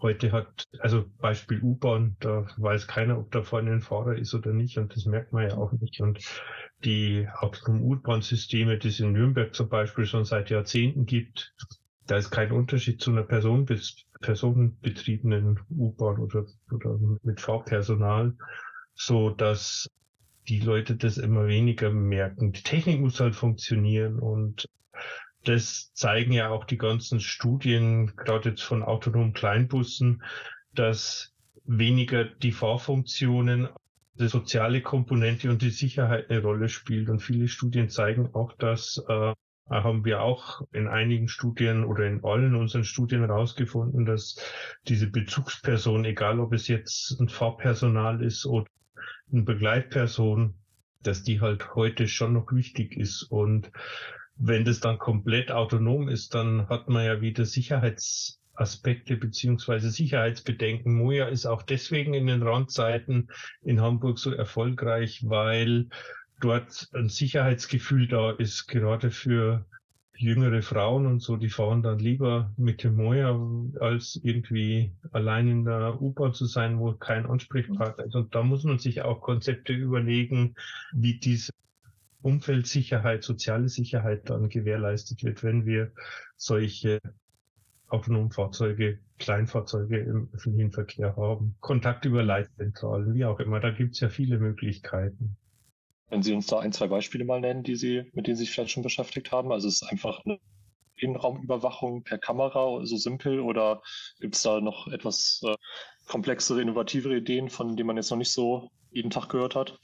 heute 0.00 0.32
hat, 0.32 0.64
also 0.78 1.06
Beispiel 1.18 1.60
U-Bahn, 1.62 2.16
da 2.20 2.46
weiß 2.56 2.86
keiner, 2.86 3.18
ob 3.18 3.30
da 3.32 3.42
vorne 3.42 3.72
ein 3.72 3.80
Fahrer 3.80 4.16
ist 4.16 4.34
oder 4.34 4.52
nicht 4.52 4.78
und 4.78 4.94
das 4.94 5.06
merkt 5.06 5.32
man 5.32 5.48
ja 5.48 5.56
auch 5.56 5.72
nicht. 5.72 6.00
Und 6.00 6.20
die 6.84 7.28
autonomen 7.38 7.82
U-Bahn-Systeme, 7.82 8.78
die 8.78 8.88
es 8.88 9.00
in 9.00 9.12
Nürnberg 9.12 9.54
zum 9.54 9.68
Beispiel 9.68 10.06
schon 10.06 10.24
seit 10.24 10.50
Jahrzehnten 10.50 11.06
gibt, 11.06 11.54
da 12.06 12.16
ist 12.16 12.30
kein 12.30 12.52
Unterschied 12.52 13.00
zu 13.00 13.10
einer 13.10 13.22
Person 13.22 13.66
personenbetriebenen 14.20 15.60
U-Bahn 15.70 16.18
oder, 16.18 16.46
oder 16.70 16.98
mit 17.22 17.40
Fahrpersonal, 17.40 18.34
so 18.94 19.30
dass 19.30 19.88
die 20.48 20.60
Leute 20.60 20.96
das 20.96 21.18
immer 21.18 21.46
weniger 21.46 21.90
merken. 21.90 22.52
Die 22.52 22.62
Technik 22.62 23.00
muss 23.00 23.20
halt 23.20 23.34
funktionieren 23.34 24.18
und 24.18 24.68
das 25.44 25.92
zeigen 25.92 26.32
ja 26.32 26.50
auch 26.50 26.64
die 26.64 26.78
ganzen 26.78 27.20
Studien, 27.20 28.14
gerade 28.16 28.50
jetzt 28.50 28.62
von 28.62 28.82
autonomen 28.82 29.34
Kleinbussen, 29.34 30.22
dass 30.74 31.34
weniger 31.64 32.24
die 32.24 32.52
Fahrfunktionen 32.52 33.68
die 34.14 34.28
soziale 34.28 34.80
Komponente 34.80 35.50
und 35.50 35.60
die 35.62 35.70
Sicherheit 35.70 36.30
eine 36.30 36.40
Rolle 36.40 36.68
spielt. 36.68 37.08
Und 37.08 37.20
viele 37.20 37.48
Studien 37.48 37.88
zeigen 37.88 38.32
auch, 38.32 38.52
dass 38.52 39.02
äh, 39.08 39.34
haben 39.68 40.04
wir 40.04 40.22
auch 40.22 40.60
in 40.72 40.88
einigen 40.88 41.28
Studien 41.28 41.84
oder 41.84 42.06
in 42.06 42.22
allen 42.22 42.54
unseren 42.54 42.84
Studien 42.84 43.20
herausgefunden, 43.20 44.04
dass 44.04 44.36
diese 44.86 45.10
Bezugsperson, 45.10 46.04
egal 46.04 46.38
ob 46.38 46.52
es 46.52 46.68
jetzt 46.68 47.18
ein 47.18 47.28
Fahrpersonal 47.28 48.22
ist 48.22 48.46
oder 48.46 48.66
eine 49.32 49.42
Begleitperson, 49.42 50.54
dass 51.02 51.22
die 51.22 51.40
halt 51.40 51.74
heute 51.74 52.08
schon 52.08 52.32
noch 52.32 52.52
wichtig 52.52 52.96
ist. 52.96 53.22
Und 53.22 53.70
wenn 54.36 54.64
das 54.64 54.80
dann 54.80 54.98
komplett 54.98 55.50
autonom 55.52 56.08
ist, 56.08 56.34
dann 56.34 56.68
hat 56.68 56.88
man 56.88 57.04
ja 57.04 57.20
wieder 57.20 57.44
Sicherheitsaspekte 57.44 59.16
beziehungsweise 59.16 59.90
Sicherheitsbedenken. 59.90 60.94
Moja 60.94 61.26
ist 61.28 61.46
auch 61.46 61.62
deswegen 61.62 62.14
in 62.14 62.26
den 62.26 62.42
Randzeiten 62.42 63.30
in 63.62 63.80
Hamburg 63.80 64.18
so 64.18 64.32
erfolgreich, 64.32 65.24
weil 65.28 65.88
dort 66.40 66.88
ein 66.94 67.08
Sicherheitsgefühl 67.08 68.08
da 68.08 68.30
ist, 68.32 68.66
gerade 68.66 69.10
für 69.10 69.66
jüngere 70.16 70.62
Frauen 70.62 71.06
und 71.06 71.20
so, 71.20 71.36
die 71.36 71.48
fahren 71.48 71.82
dann 71.82 71.98
lieber 71.98 72.52
mit 72.56 72.84
dem 72.84 72.96
Moja, 72.96 73.38
als 73.80 74.20
irgendwie 74.22 74.92
allein 75.12 75.48
in 75.48 75.64
der 75.64 76.00
U-Bahn 76.00 76.34
zu 76.34 76.46
sein, 76.46 76.78
wo 76.78 76.92
kein 76.92 77.26
Ansprechpartner 77.26 78.04
ist. 78.04 78.14
Und 78.14 78.34
da 78.34 78.42
muss 78.42 78.64
man 78.64 78.78
sich 78.78 79.02
auch 79.02 79.20
Konzepte 79.20 79.72
überlegen, 79.72 80.54
wie 80.92 81.18
diese 81.18 81.52
Umfeldsicherheit, 82.22 83.22
soziale 83.22 83.68
Sicherheit 83.68 84.30
dann 84.30 84.48
gewährleistet 84.48 85.24
wird, 85.24 85.42
wenn 85.42 85.66
wir 85.66 85.92
solche 86.36 87.00
autonomen 87.88 88.30
Fahrzeuge, 88.30 88.98
Kleinfahrzeuge 89.18 89.98
im 89.98 90.28
öffentlichen 90.32 90.72
Verkehr 90.72 91.16
haben. 91.16 91.56
Kontakt 91.60 92.04
über 92.04 92.22
Leitzentralen, 92.22 93.14
wie 93.14 93.24
auch 93.24 93.40
immer. 93.40 93.60
Da 93.60 93.70
gibt 93.70 93.94
es 93.94 94.00
ja 94.00 94.08
viele 94.08 94.38
Möglichkeiten. 94.38 95.36
Wenn 96.08 96.22
Sie 96.22 96.32
uns 96.32 96.46
da 96.46 96.58
ein, 96.58 96.72
zwei 96.72 96.88
Beispiele 96.88 97.24
mal 97.24 97.40
nennen, 97.40 97.62
die 97.62 97.76
Sie, 97.76 98.04
mit 98.12 98.26
denen 98.26 98.36
Sie 98.36 98.44
sich 98.44 98.50
vielleicht 98.50 98.72
schon 98.72 98.82
beschäftigt 98.82 99.32
haben. 99.32 99.52
Also 99.52 99.68
es 99.68 99.82
ist 99.82 99.88
einfach 99.90 100.24
eine 100.24 100.38
Innenraumüberwachung 100.96 102.04
per 102.04 102.18
Kamera, 102.18 102.84
so 102.84 102.96
simpel, 102.96 103.40
oder 103.40 103.82
gibt 104.20 104.36
es 104.36 104.42
da 104.42 104.60
noch 104.60 104.88
etwas 104.88 105.40
äh, 105.44 105.56
komplexere, 106.06 106.62
innovativere 106.62 107.16
Ideen, 107.16 107.48
von 107.48 107.76
denen 107.76 107.86
man 107.86 107.96
jetzt 107.96 108.10
noch 108.10 108.18
nicht 108.18 108.32
so 108.32 108.70
jeden 108.90 109.10
Tag 109.10 109.28
gehört 109.28 109.54
hat? 109.54 109.78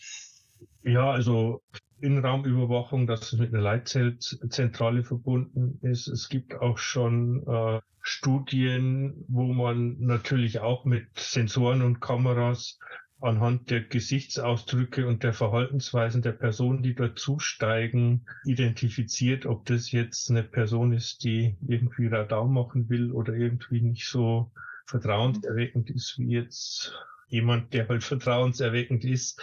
Ja, 0.82 1.10
also 1.10 1.62
Innenraumüberwachung, 2.00 3.06
dass 3.06 3.32
es 3.32 3.38
mit 3.38 3.52
einer 3.52 3.62
Leitzentrale 3.62 5.04
verbunden 5.04 5.78
ist. 5.82 6.08
Es 6.08 6.28
gibt 6.28 6.54
auch 6.54 6.78
schon 6.78 7.46
äh, 7.46 7.80
Studien, 8.02 9.24
wo 9.28 9.52
man 9.52 9.98
natürlich 10.00 10.60
auch 10.60 10.84
mit 10.84 11.06
Sensoren 11.18 11.82
und 11.82 12.00
Kameras 12.00 12.78
anhand 13.20 13.70
der 13.70 13.82
Gesichtsausdrücke 13.82 15.06
und 15.06 15.22
der 15.22 15.34
Verhaltensweisen 15.34 16.22
der 16.22 16.32
Personen, 16.32 16.82
die 16.82 16.94
dort 16.94 17.18
zusteigen, 17.18 18.26
identifiziert, 18.44 19.46
ob 19.46 19.66
das 19.66 19.92
jetzt 19.92 20.30
eine 20.30 20.42
Person 20.42 20.92
ist, 20.92 21.22
die 21.24 21.56
irgendwie 21.66 22.06
Radau 22.06 22.48
machen 22.48 22.88
will 22.88 23.12
oder 23.12 23.34
irgendwie 23.34 23.80
nicht 23.82 24.06
so 24.06 24.50
vertrauenserweckend 24.86 25.90
ist 25.90 26.18
wie 26.18 26.32
jetzt 26.32 26.94
jemand, 27.28 27.74
der 27.74 27.88
halt 27.88 28.04
vertrauenserweckend 28.04 29.04
ist. 29.04 29.40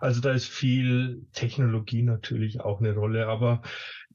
Also 0.00 0.20
da 0.20 0.32
ist 0.32 0.48
viel 0.48 1.26
Technologie 1.32 2.02
natürlich 2.02 2.60
auch 2.60 2.80
eine 2.80 2.94
Rolle, 2.94 3.26
aber 3.26 3.62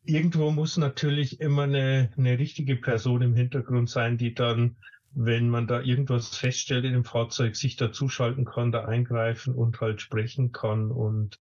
irgendwo 0.03 0.51
muss 0.51 0.77
natürlich 0.77 1.39
immer 1.39 1.63
eine, 1.63 2.11
eine 2.17 2.37
richtige 2.37 2.75
Person 2.75 3.21
im 3.21 3.35
Hintergrund 3.35 3.89
sein, 3.89 4.17
die 4.17 4.33
dann 4.33 4.75
wenn 5.15 5.49
man 5.49 5.65
da 5.65 5.81
irgendwas 5.81 6.35
feststellt 6.35 6.85
in 6.85 6.93
dem 6.93 7.05
Fahrzeug, 7.05 7.55
sich 7.55 7.77
dazuschalten 7.77 8.45
kann, 8.45 8.71
da 8.71 8.85
eingreifen 8.85 9.55
und 9.55 9.81
halt 9.81 10.01
sprechen 10.01 10.51
kann 10.51 10.91
und 10.91 11.39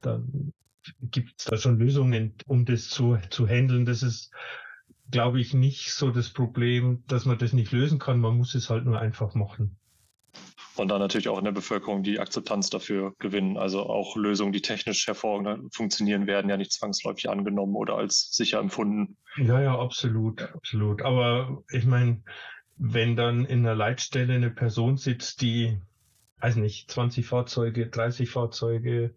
dann 0.00 0.52
gibt 1.00 1.34
es 1.38 1.46
da 1.46 1.56
schon 1.56 1.78
Lösungen, 1.78 2.34
um 2.46 2.64
das 2.64 2.88
zu, 2.88 3.18
zu 3.30 3.46
handeln. 3.46 3.86
Das 3.86 4.02
ist, 4.02 4.32
glaube 5.10 5.40
ich, 5.40 5.54
nicht 5.54 5.92
so 5.92 6.10
das 6.10 6.30
Problem, 6.30 7.02
dass 7.06 7.24
man 7.24 7.38
das 7.38 7.52
nicht 7.52 7.72
lösen 7.72 7.98
kann. 7.98 8.20
Man 8.20 8.36
muss 8.36 8.54
es 8.54 8.68
halt 8.68 8.84
nur 8.84 9.00
einfach 9.00 9.34
machen 9.34 9.78
und 10.76 10.88
dann 10.88 11.00
natürlich 11.00 11.28
auch 11.28 11.38
in 11.38 11.44
der 11.44 11.52
Bevölkerung 11.52 12.02
die 12.02 12.18
Akzeptanz 12.18 12.70
dafür 12.70 13.14
gewinnen. 13.18 13.56
Also 13.56 13.82
auch 13.82 14.16
Lösungen, 14.16 14.52
die 14.52 14.62
technisch 14.62 15.06
hervorragend 15.06 15.74
funktionieren, 15.74 16.26
werden 16.26 16.48
ja 16.48 16.56
nicht 16.56 16.72
zwangsläufig 16.72 17.28
angenommen 17.28 17.76
oder 17.76 17.96
als 17.96 18.30
sicher 18.32 18.58
empfunden. 18.58 19.16
Ja, 19.36 19.60
ja, 19.60 19.78
absolut, 19.78 20.42
absolut. 20.42 21.02
Aber 21.02 21.62
ich 21.70 21.84
meine, 21.84 22.22
wenn 22.76 23.16
dann 23.16 23.44
in 23.44 23.60
einer 23.60 23.74
Leitstelle 23.74 24.34
eine 24.34 24.50
Person 24.50 24.96
sitzt, 24.96 25.42
die, 25.42 25.78
weiß 26.40 26.56
nicht, 26.56 26.90
20 26.90 27.26
Fahrzeuge, 27.26 27.88
30 27.88 28.30
Fahrzeuge 28.30 29.14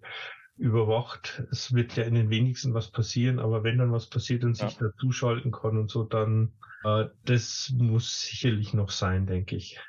überwacht, 0.57 1.43
es 1.51 1.73
wird 1.73 1.95
ja 1.95 2.03
in 2.03 2.15
den 2.15 2.29
wenigsten 2.29 2.73
was 2.73 2.91
passieren, 2.91 3.39
aber 3.39 3.63
wenn 3.63 3.77
dann 3.77 3.91
was 3.91 4.07
passiert 4.07 4.43
und 4.43 4.55
sich 4.55 4.79
ja. 4.79 4.87
dazuschalten 4.87 5.51
kann 5.51 5.77
und 5.77 5.91
so, 5.91 6.03
dann 6.03 6.53
äh, 6.83 7.05
das 7.25 7.73
muss 7.77 8.21
sicherlich 8.21 8.73
noch 8.73 8.89
sein, 8.89 9.25
denke 9.25 9.55
ich. 9.55 9.79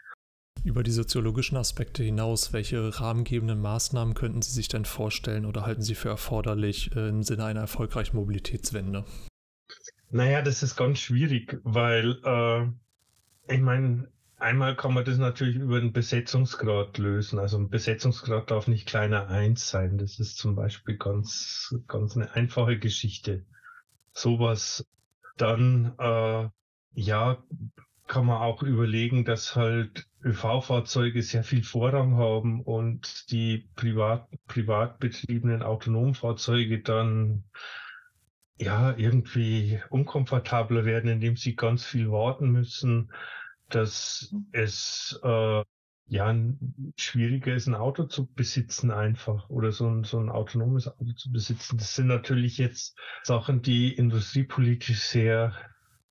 Über 0.65 0.83
die 0.83 0.91
soziologischen 0.91 1.57
Aspekte 1.57 2.03
hinaus, 2.03 2.53
welche 2.53 3.01
rahmengebenden 3.01 3.61
Maßnahmen 3.61 4.15
könnten 4.15 4.43
Sie 4.43 4.53
sich 4.53 4.69
denn 4.69 4.85
vorstellen 4.85 5.47
oder 5.47 5.65
halten 5.65 5.83
Sie 5.83 5.95
für 5.95 6.09
erforderlich 6.09 6.95
äh, 6.97 7.09
im 7.09 7.23
Sinne 7.23 7.45
einer 7.45 7.61
erfolgreichen 7.61 8.17
Mobilitätswende? 8.17 9.05
Naja, 10.11 10.43
das 10.43 10.63
ist 10.63 10.77
ganz 10.77 10.99
schwierig, 10.99 11.61
weil 11.65 12.19
äh, 12.25 13.55
ich 13.55 13.61
meine, 13.61 14.09
einmal 14.37 14.77
kann 14.77 14.95
man 14.95 15.05
das 15.05 15.19
natürlich 15.19 15.57
über 15.57 15.81
den 15.81 15.93
Besetzungsgrad 15.93 16.99
lösen. 16.99 17.39
Also 17.39 17.59
ein 17.59 17.69
Besetzungsgrad 17.69 18.51
darf 18.51 18.69
nicht 18.69 18.87
kleiner 18.87 19.29
eins 19.29 19.69
sein. 19.69 19.99
Das 19.99 20.19
ist 20.19 20.37
zum 20.37 20.57
Beispiel 20.57 20.97
ganz, 20.97 21.75
ganz 21.89 22.17
eine 22.17 22.33
einfache 22.35 22.79
Geschichte. 22.79 23.45
Sowas. 24.13 24.85
Dann, 25.37 25.95
äh, 25.99 26.49
ja, 26.95 27.45
kann 28.07 28.27
man 28.27 28.41
auch 28.41 28.63
überlegen, 28.63 29.25
dass 29.25 29.57
halt 29.57 30.07
ÖV-Fahrzeuge 30.25 31.23
sehr 31.23 31.45
viel 31.45 31.63
Vorrang 31.63 32.17
haben 32.17 32.61
und 32.63 33.31
die 33.31 33.69
privat, 33.75 34.29
privat 34.47 34.99
betriebenen 34.99 35.63
Autonomfahrzeuge 35.63 36.83
dann 36.83 37.45
ja 38.59 38.97
irgendwie 38.97 39.81
unkomfortabler 39.91 40.85
werden, 40.85 41.11
indem 41.11 41.37
sie 41.37 41.57
ganz 41.57 41.85
viel 41.85 42.11
warten 42.11 42.51
müssen, 42.51 43.13
dass 43.69 44.35
es 44.53 45.19
äh, 45.23 45.63
ja 46.09 46.35
schwieriger 46.97 47.55
ist, 47.55 47.67
ein 47.67 47.75
Auto 47.75 48.05
zu 48.05 48.27
besitzen 48.27 48.91
einfach 48.91 49.49
oder 49.51 49.73
so 49.73 49.89
ein, 49.89 50.05
so 50.05 50.19
ein 50.19 50.29
autonomes 50.29 50.89
Auto 50.89 51.13
zu 51.13 51.31
besitzen. 51.33 51.79
Das 51.79 51.95
sind 51.95 52.07
natürlich 52.07 52.59
jetzt 52.59 52.97
Sachen, 53.25 53.63
die 53.63 53.93
industriepolitisch 53.93 55.01
sehr 55.01 55.53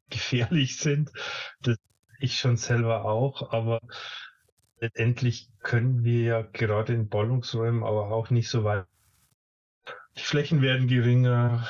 gefährlich 0.09 0.77
sind. 0.77 1.11
Das 1.61 1.77
ich 2.19 2.37
schon 2.37 2.57
selber 2.57 3.05
auch, 3.05 3.51
aber 3.51 3.79
letztendlich 4.79 5.49
können 5.61 6.03
wir 6.03 6.21
ja 6.21 6.41
gerade 6.41 6.93
in 6.93 7.09
Ballungsräumen 7.09 7.83
aber 7.83 8.11
auch 8.11 8.29
nicht 8.29 8.49
so 8.49 8.63
weit. 8.63 8.85
Die 10.17 10.21
Flächen 10.21 10.61
werden 10.61 10.87
geringer. 10.87 11.67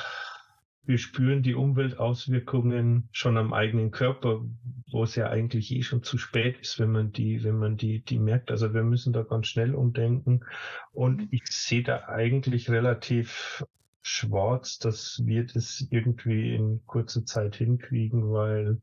Wir 0.84 0.98
spüren 0.98 1.42
die 1.42 1.54
Umweltauswirkungen 1.54 3.08
schon 3.10 3.36
am 3.38 3.52
eigenen 3.52 3.90
Körper, 3.90 4.44
wo 4.92 5.02
es 5.02 5.16
ja 5.16 5.28
eigentlich 5.28 5.72
eh 5.72 5.82
schon 5.82 6.04
zu 6.04 6.16
spät 6.16 6.58
ist, 6.60 6.78
wenn 6.78 6.92
man 6.92 7.10
die, 7.10 7.42
wenn 7.42 7.58
man 7.58 7.76
die, 7.76 8.04
die 8.04 8.20
merkt. 8.20 8.52
Also 8.52 8.72
wir 8.72 8.84
müssen 8.84 9.12
da 9.12 9.22
ganz 9.22 9.48
schnell 9.48 9.74
umdenken. 9.74 10.44
Und 10.92 11.26
ich 11.32 11.42
sehe 11.46 11.82
da 11.82 12.04
eigentlich 12.06 12.70
relativ 12.70 13.64
schwarz, 14.02 14.78
dass 14.78 15.20
wir 15.24 15.44
das 15.44 15.84
irgendwie 15.90 16.54
in 16.54 16.86
kurzer 16.86 17.24
Zeit 17.24 17.56
hinkriegen, 17.56 18.32
weil 18.32 18.80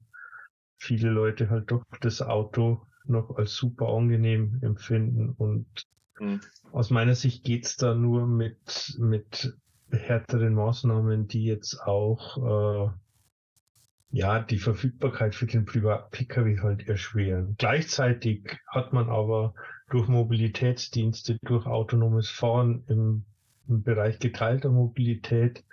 viele 0.83 1.09
Leute 1.09 1.49
halt 1.49 1.71
doch 1.71 1.83
das 2.01 2.21
Auto 2.21 2.85
noch 3.05 3.37
als 3.37 3.55
super 3.55 3.87
angenehm 3.87 4.59
empfinden. 4.61 5.29
Und 5.29 5.65
mhm. 6.19 6.41
aus 6.71 6.89
meiner 6.89 7.15
Sicht 7.15 7.43
geht's 7.43 7.77
da 7.77 7.95
nur 7.95 8.27
mit, 8.27 8.95
mit 8.99 9.57
härteren 9.91 10.53
Maßnahmen, 10.53 11.27
die 11.27 11.45
jetzt 11.45 11.81
auch 11.81 12.89
äh, 12.89 12.91
ja 14.11 14.39
die 14.39 14.59
Verfügbarkeit 14.59 15.35
für 15.35 15.47
den 15.47 15.65
Privat-Pkw 15.65 16.59
halt 16.59 16.87
erschweren. 16.87 17.55
Gleichzeitig 17.57 18.57
hat 18.67 18.93
man 18.93 19.09
aber 19.09 19.53
durch 19.89 20.07
Mobilitätsdienste, 20.07 21.37
durch 21.43 21.65
autonomes 21.65 22.29
Fahren 22.29 22.83
im, 22.87 23.25
im 23.67 23.83
Bereich 23.83 24.19
geteilter 24.19 24.69
Mobilität 24.69 25.63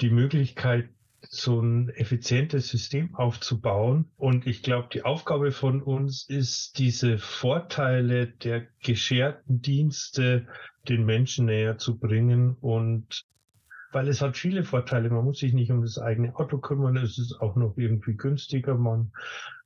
die 0.00 0.10
Möglichkeit, 0.10 0.90
so 1.30 1.60
ein 1.60 1.88
effizientes 1.90 2.68
System 2.68 3.14
aufzubauen. 3.14 4.10
Und 4.16 4.46
ich 4.46 4.62
glaube, 4.62 4.88
die 4.92 5.04
Aufgabe 5.04 5.52
von 5.52 5.82
uns 5.82 6.28
ist, 6.28 6.78
diese 6.78 7.18
Vorteile 7.18 8.28
der 8.28 8.66
gescherten 8.82 9.62
Dienste 9.62 10.46
den 10.88 11.04
Menschen 11.04 11.46
näher 11.46 11.78
zu 11.78 11.98
bringen 11.98 12.56
und 12.60 13.24
weil 13.92 14.08
es 14.08 14.20
hat 14.20 14.36
viele 14.36 14.64
Vorteile. 14.64 15.10
Man 15.10 15.24
muss 15.24 15.38
sich 15.38 15.52
nicht 15.52 15.70
um 15.70 15.82
das 15.82 15.98
eigene 15.98 16.36
Auto 16.36 16.58
kümmern. 16.58 16.96
Es 16.96 17.18
ist 17.18 17.40
auch 17.40 17.56
noch 17.56 17.76
irgendwie 17.76 18.14
günstiger. 18.14 18.74
Man 18.74 19.12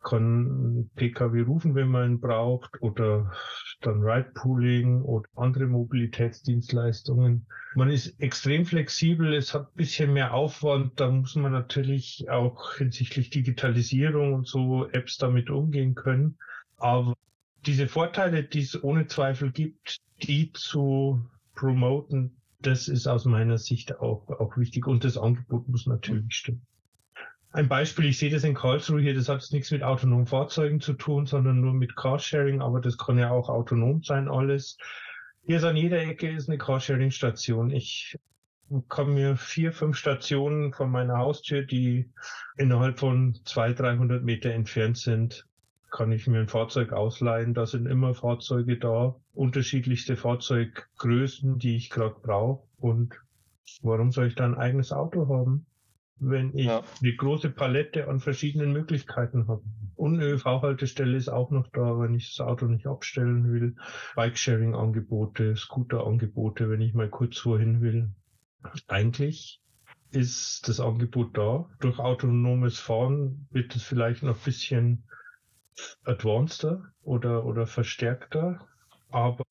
kann 0.03 0.91
PKW 0.97 1.43
rufen, 1.43 1.75
wenn 1.75 1.89
man 1.89 2.13
ihn 2.13 2.21
braucht 2.21 2.81
oder 2.81 3.33
dann 3.81 4.03
Ride-Pooling 4.03 5.03
oder 5.03 5.29
andere 5.37 5.67
Mobilitätsdienstleistungen. 5.67 7.47
Man 7.75 7.91
ist 7.91 8.21
extrem 8.21 8.65
flexibel. 8.65 9.35
Es 9.35 9.55
hat 9.55 9.69
ein 9.69 9.77
bisschen 9.77 10.13
mehr 10.13 10.35
Aufwand. 10.35 10.99
Da 11.01 11.11
muss 11.11 11.37
man 11.37 11.53
natürlich 11.53 12.29
auch 12.31 12.75
hinsichtlich 12.75 13.31
Digitalisierung 13.31 14.35
und 14.35 14.47
so 14.47 14.89
Apps 14.91 15.19
damit 15.19 15.51
umgehen 15.51 15.95
können. 15.95 16.39
Aber 16.77 17.15
diese 17.67 17.89
Vorteile, 17.89 18.43
die 18.45 18.61
es 18.61 18.83
ohne 18.83 19.07
Zweifel 19.07 19.53
gibt, 19.53 19.99
die 20.23 20.53
zu 20.53 21.25
promoten, 21.55 22.40
das 22.63 22.89
ist 22.89 23.07
aus 23.07 23.25
meiner 23.25 23.59
Sicht 23.59 24.01
auch, 24.01 24.29
auch 24.29 24.57
wichtig 24.57 24.87
und 24.87 25.05
das 25.05 25.17
Angebot 25.17 25.69
muss 25.69 25.87
natürlich 25.87 26.35
stimmen. 26.35 26.67
Ein 27.53 27.69
Beispiel, 27.69 28.05
ich 28.07 28.19
sehe 28.19 28.31
das 28.31 28.45
in 28.45 28.55
Karlsruhe 28.55 29.01
hier, 29.01 29.15
das 29.15 29.29
hat 29.29 29.45
nichts 29.51 29.73
mit 29.73 29.83
autonomen 29.83 30.27
Fahrzeugen 30.27 30.81
zu 30.81 30.93
tun, 30.93 31.27
sondern 31.27 31.61
nur 31.61 31.75
mit 31.75 31.97
Carsharing, 31.97 32.63
aber 32.63 32.81
das 32.81 32.97
kann 32.97 33.19
ja 33.19 33.31
auch 33.31 33.49
autonom 33.49 34.05
sein 34.05 34.29
alles. 34.29 34.77
Hier 35.43 35.57
ist 35.57 35.65
an 35.65 35.77
jeder 35.77 36.01
Ecke 36.01 36.31
ist 36.31 36.49
eine 36.49 36.59
Carsharing-Station. 36.59 37.71
Ich 37.73 38.17
kann 38.89 39.15
mir 39.15 39.37
vier, 39.37 39.73
fünf 39.73 39.97
Stationen 39.97 40.73
von 40.73 40.91
meiner 40.91 41.19
Haustür, 41.19 41.63
die 41.63 42.13
innerhalb 42.57 43.01
von 43.01 43.37
zwei, 43.45 43.73
300 43.73 44.23
Meter 44.23 44.53
entfernt 44.53 44.99
sind, 44.99 45.45
kann 45.91 46.13
ich 46.13 46.27
mir 46.27 46.41
ein 46.41 46.49
Fahrzeug 46.49 46.93
ausleihen. 46.93 47.55
Da 47.55 47.67
sind 47.67 47.87
immer 47.87 48.15
Fahrzeuge 48.15 48.79
da, 48.79 49.17
unterschiedlichste 49.33 50.17
Fahrzeuggrößen, 50.17 51.59
die 51.59 51.77
ich 51.77 51.91
gerade 51.91 52.17
brauche. 52.23 52.67
Und 52.79 53.21
warum 53.83 54.13
soll 54.13 54.29
ich 54.29 54.35
da 54.35 54.45
ein 54.45 54.57
eigenes 54.57 54.93
Auto 54.93 55.29
haben, 55.29 55.67
wenn 56.17 56.57
ich 56.57 56.67
ja. 56.67 56.83
eine 57.03 57.15
große 57.15 57.51
Palette 57.51 58.09
an 58.09 58.21
verschiedenen 58.21 58.73
Möglichkeiten 58.73 59.49
habe? 59.49 59.63
Und 59.97 60.15
eine 60.15 60.31
ÖV-Haltestelle 60.31 61.17
ist 61.17 61.29
auch 61.29 61.51
noch 61.51 61.69
da, 61.73 61.99
wenn 62.01 62.15
ich 62.15 62.37
das 62.37 62.47
Auto 62.47 62.67
nicht 62.67 62.87
abstellen 62.87 63.53
will. 63.53 63.77
Bikesharing-Angebote, 64.17 65.57
Scooter-Angebote, 65.57 66.71
wenn 66.71 66.81
ich 66.81 66.95
mal 66.95 67.11
kurz 67.11 67.39
vorhin 67.39 67.83
will. 67.83 68.11
Eigentlich 68.89 69.61
ist 70.13 70.69
das 70.69 70.81
Angebot 70.81 71.37
da. 71.37 71.69
Durch 71.81 71.99
autonomes 71.99 72.79
Fahren 72.79 73.47
wird 73.51 73.77
es 73.77 73.83
vielleicht 73.83 74.23
noch 74.23 74.37
ein 74.37 74.45
bisschen 74.45 75.05
advanceder 76.05 76.93
oder, 77.03 77.45
oder 77.45 77.67
verstärkter, 77.67 78.67
aber 79.11 79.45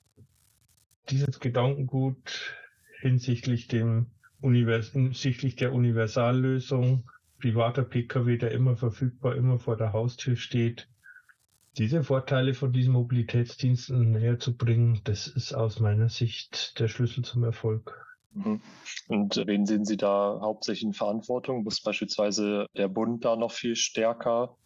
dieses 1.10 1.40
Gedankengut 1.40 2.56
hinsichtlich 3.02 3.68
dem 3.68 4.08
Univers 4.42 4.92
hinsichtlich 4.92 5.56
der 5.56 5.74
Universallösung, 5.74 7.10
privater 7.40 7.84
Pkw, 7.84 8.38
der 8.38 8.52
immer 8.52 8.76
verfügbar, 8.76 9.36
immer 9.36 9.60
vor 9.60 9.76
der 9.76 9.94
Haustür 9.94 10.36
steht, 10.36 10.88
diese 11.78 12.04
Vorteile 12.04 12.54
von 12.54 12.74
diesen 12.74 12.94
Mobilitätsdiensten 12.94 14.12
näher 14.12 14.40
zu 14.40 14.56
bringen, 14.56 15.02
das 15.04 15.28
ist 15.28 15.54
aus 15.54 15.80
meiner 15.80 16.10
Sicht 16.10 16.80
der 16.80 16.88
Schlüssel 16.88 17.24
zum 17.24 17.44
Erfolg. 17.44 18.06
Mhm. 18.34 18.62
Und 19.08 19.38
wen 19.46 19.66
sehen 19.66 19.86
Sie 19.86 19.98
da 19.98 20.40
hauptsächlich 20.42 20.84
in 20.84 20.94
Verantwortung? 20.94 21.64
Muss 21.64 21.82
beispielsweise 21.82 22.66
der 22.76 22.88
Bund 22.88 23.26
da 23.26 23.36
noch 23.36 23.52
viel 23.52 23.76
stärker 23.76 24.58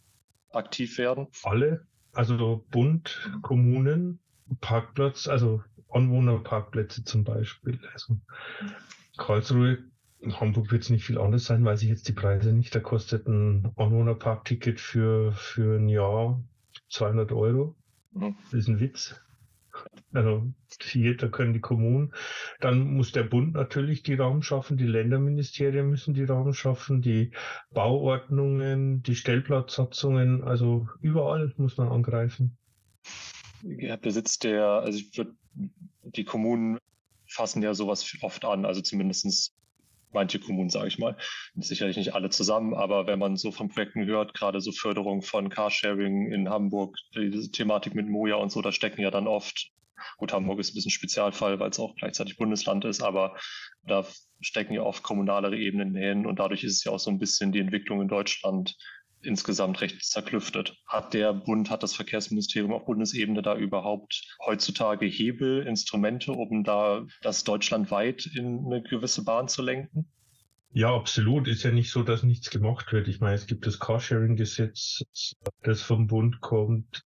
aktiv 0.53 0.97
werden? 0.97 1.27
Alle, 1.43 1.85
also 2.13 2.65
Bund, 2.71 3.31
Kommunen, 3.41 4.19
Parkplatz, 4.61 5.27
also 5.27 5.63
Anwohnerparkplätze 5.89 7.03
zum 7.03 7.23
Beispiel. 7.23 7.79
Also 7.93 8.17
Karlsruhe, 9.17 9.79
Hamburg 10.39 10.71
wird 10.71 10.83
es 10.83 10.89
nicht 10.89 11.05
viel 11.05 11.19
anders 11.19 11.45
sein, 11.45 11.65
weiß 11.65 11.83
ich 11.83 11.89
jetzt 11.89 12.07
die 12.07 12.13
Preise 12.13 12.53
nicht. 12.53 12.73
Da 12.73 12.79
kostet 12.79 13.27
ein 13.27 13.71
Anwohnerparkticket 13.75 14.79
für, 14.79 15.33
für 15.33 15.77
ein 15.77 15.89
Jahr 15.89 16.41
200 16.89 17.31
Euro. 17.31 17.75
Mhm. 18.11 18.35
Das 18.43 18.53
ist 18.53 18.67
ein 18.67 18.79
Witz. 18.79 19.19
Also 20.13 20.51
hier, 20.81 21.17
da 21.17 21.27
können 21.27 21.53
die 21.53 21.59
Kommunen, 21.59 22.13
dann 22.59 22.95
muss 22.95 23.11
der 23.11 23.23
Bund 23.23 23.53
natürlich 23.53 24.03
die 24.03 24.15
Raum 24.15 24.41
schaffen, 24.41 24.77
die 24.77 24.85
Länderministerien 24.85 25.89
müssen 25.89 26.13
die 26.13 26.23
Raum 26.23 26.53
schaffen, 26.53 27.01
die 27.01 27.31
Bauordnungen, 27.71 29.03
die 29.03 29.15
Stellplatzsatzungen, 29.15 30.43
also 30.43 30.87
überall 31.01 31.53
muss 31.57 31.77
man 31.77 31.89
angreifen. 31.89 32.57
Ja, 33.63 33.95
besitzt 33.95 34.43
der, 34.43 34.65
also 34.65 34.99
ich 34.99 35.17
würde, 35.17 35.33
die 36.03 36.25
Kommunen 36.25 36.79
fassen 37.27 37.63
ja 37.63 37.73
sowas 37.73 38.05
oft 38.21 38.45
an, 38.45 38.65
also 38.65 38.81
zumindestens 38.81 39.52
manche 40.13 40.39
Kommunen, 40.39 40.69
sage 40.69 40.87
ich 40.87 40.99
mal. 40.99 41.17
Sicherlich 41.55 41.97
nicht 41.97 42.13
alle 42.13 42.29
zusammen, 42.29 42.73
aber 42.73 43.07
wenn 43.07 43.19
man 43.19 43.35
so 43.35 43.51
von 43.51 43.69
Projekten 43.69 44.05
hört, 44.05 44.33
gerade 44.33 44.61
so 44.61 44.71
Förderung 44.71 45.21
von 45.21 45.49
Carsharing 45.49 46.31
in 46.31 46.49
Hamburg, 46.49 46.97
diese 47.15 47.51
Thematik 47.51 47.95
mit 47.95 48.07
Moja 48.07 48.35
und 48.35 48.51
so, 48.51 48.61
da 48.61 48.71
stecken 48.71 49.01
ja 49.01 49.11
dann 49.11 49.27
oft, 49.27 49.69
gut, 50.17 50.33
Hamburg 50.33 50.59
ist 50.59 50.71
ein 50.71 50.75
bisschen 50.75 50.91
Spezialfall, 50.91 51.59
weil 51.59 51.69
es 51.69 51.79
auch 51.79 51.95
gleichzeitig 51.95 52.37
Bundesland 52.37 52.85
ist, 52.85 53.01
aber 53.01 53.37
da 53.83 54.05
stecken 54.41 54.73
ja 54.73 54.81
oft 54.81 55.03
kommunalere 55.03 55.57
Ebenen 55.57 55.95
hin 55.95 56.25
und 56.25 56.39
dadurch 56.39 56.63
ist 56.63 56.77
es 56.77 56.83
ja 56.83 56.91
auch 56.91 56.99
so 56.99 57.11
ein 57.11 57.19
bisschen 57.19 57.51
die 57.51 57.59
Entwicklung 57.59 58.01
in 58.01 58.07
Deutschland 58.07 58.75
insgesamt 59.25 59.81
recht 59.81 60.03
zerklüftet. 60.03 60.75
Hat 60.87 61.13
der 61.13 61.33
Bund, 61.33 61.69
hat 61.69 61.83
das 61.83 61.95
Verkehrsministerium 61.95 62.73
auf 62.73 62.85
Bundesebene 62.85 63.41
da 63.41 63.55
überhaupt 63.55 64.23
heutzutage 64.45 65.05
Hebel, 65.05 65.65
Instrumente, 65.65 66.31
um 66.31 66.63
da 66.63 67.05
das 67.21 67.43
deutschlandweit 67.43 68.25
in 68.25 68.65
eine 68.65 68.83
gewisse 68.83 69.23
Bahn 69.23 69.47
zu 69.47 69.61
lenken? 69.61 70.07
Ja, 70.75 70.95
absolut. 70.95 71.47
Ist 71.47 71.63
ja 71.63 71.71
nicht 71.71 71.91
so, 71.91 72.01
dass 72.01 72.23
nichts 72.23 72.49
gemacht 72.49 72.91
wird. 72.91 73.07
Ich 73.07 73.19
meine, 73.19 73.35
es 73.35 73.45
gibt 73.45 73.67
das 73.67 73.79
Carsharing-Gesetz, 73.79 75.03
das 75.61 75.81
vom 75.83 76.07
Bund 76.07 76.41
kommt. 76.41 77.03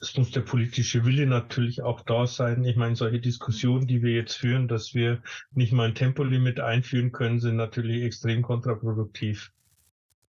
Es 0.00 0.16
muss 0.16 0.30
der 0.30 0.40
politische 0.42 1.04
Wille 1.04 1.26
natürlich 1.26 1.82
auch 1.82 2.00
da 2.02 2.26
sein. 2.26 2.64
Ich 2.64 2.76
meine, 2.76 2.96
solche 2.96 3.20
Diskussionen, 3.20 3.86
die 3.86 4.02
wir 4.02 4.12
jetzt 4.12 4.34
führen, 4.34 4.68
dass 4.68 4.94
wir 4.94 5.22
nicht 5.52 5.72
mal 5.72 5.88
ein 5.88 5.94
Tempolimit 5.94 6.60
einführen 6.60 7.10
können, 7.12 7.40
sind 7.40 7.56
natürlich 7.56 8.02
extrem 8.02 8.42
kontraproduktiv. 8.42 9.52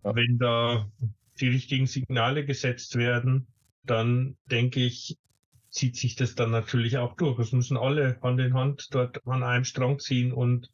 Wenn 0.03 0.39
da 0.39 0.91
die 1.41 1.49
richtigen 1.49 1.87
Signale 1.87 2.45
gesetzt 2.45 2.97
werden, 2.97 3.47
dann 3.85 4.37
denke 4.51 4.81
ich, 4.81 5.17
zieht 5.71 5.97
sich 5.97 6.17
das 6.17 6.35
dann 6.35 6.51
natürlich 6.51 6.99
auch 6.99 7.17
durch. 7.17 7.39
Es 7.39 7.53
müssen 7.53 7.77
alle 7.77 8.19
Hand 8.23 8.41
in 8.41 8.55
Hand 8.55 8.89
dort 8.93 9.27
an 9.27 9.43
einem 9.43 9.65
Strang 9.65 9.99
ziehen 9.99 10.33
und 10.33 10.71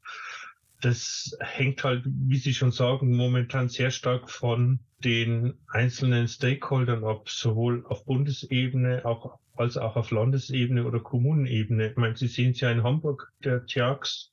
das 0.81 1.37
hängt 1.41 1.83
halt, 1.83 2.05
wie 2.07 2.37
Sie 2.37 2.55
schon 2.55 2.71
sagen, 2.71 3.17
momentan 3.17 3.69
sehr 3.69 3.91
stark 3.91 4.31
von 4.31 4.81
den 5.05 5.55
einzelnen 5.69 6.29
Stakeholdern 6.29 7.05
ab, 7.05 7.29
sowohl 7.29 7.85
auf 7.87 8.05
Bundesebene 8.05 9.05
auch, 9.05 9.39
als 9.57 9.77
auch 9.77 9.97
auf 9.97 10.11
Landesebene 10.11 10.85
oder 10.85 11.01
Kommunenebene. 11.01 11.91
Ich 11.91 11.97
meine, 11.97 12.17
Sie 12.17 12.29
sehen 12.29 12.53
es 12.53 12.61
ja 12.61 12.71
in 12.71 12.83
Hamburg, 12.85 13.33
der 13.43 13.67
TIAX 13.67 14.33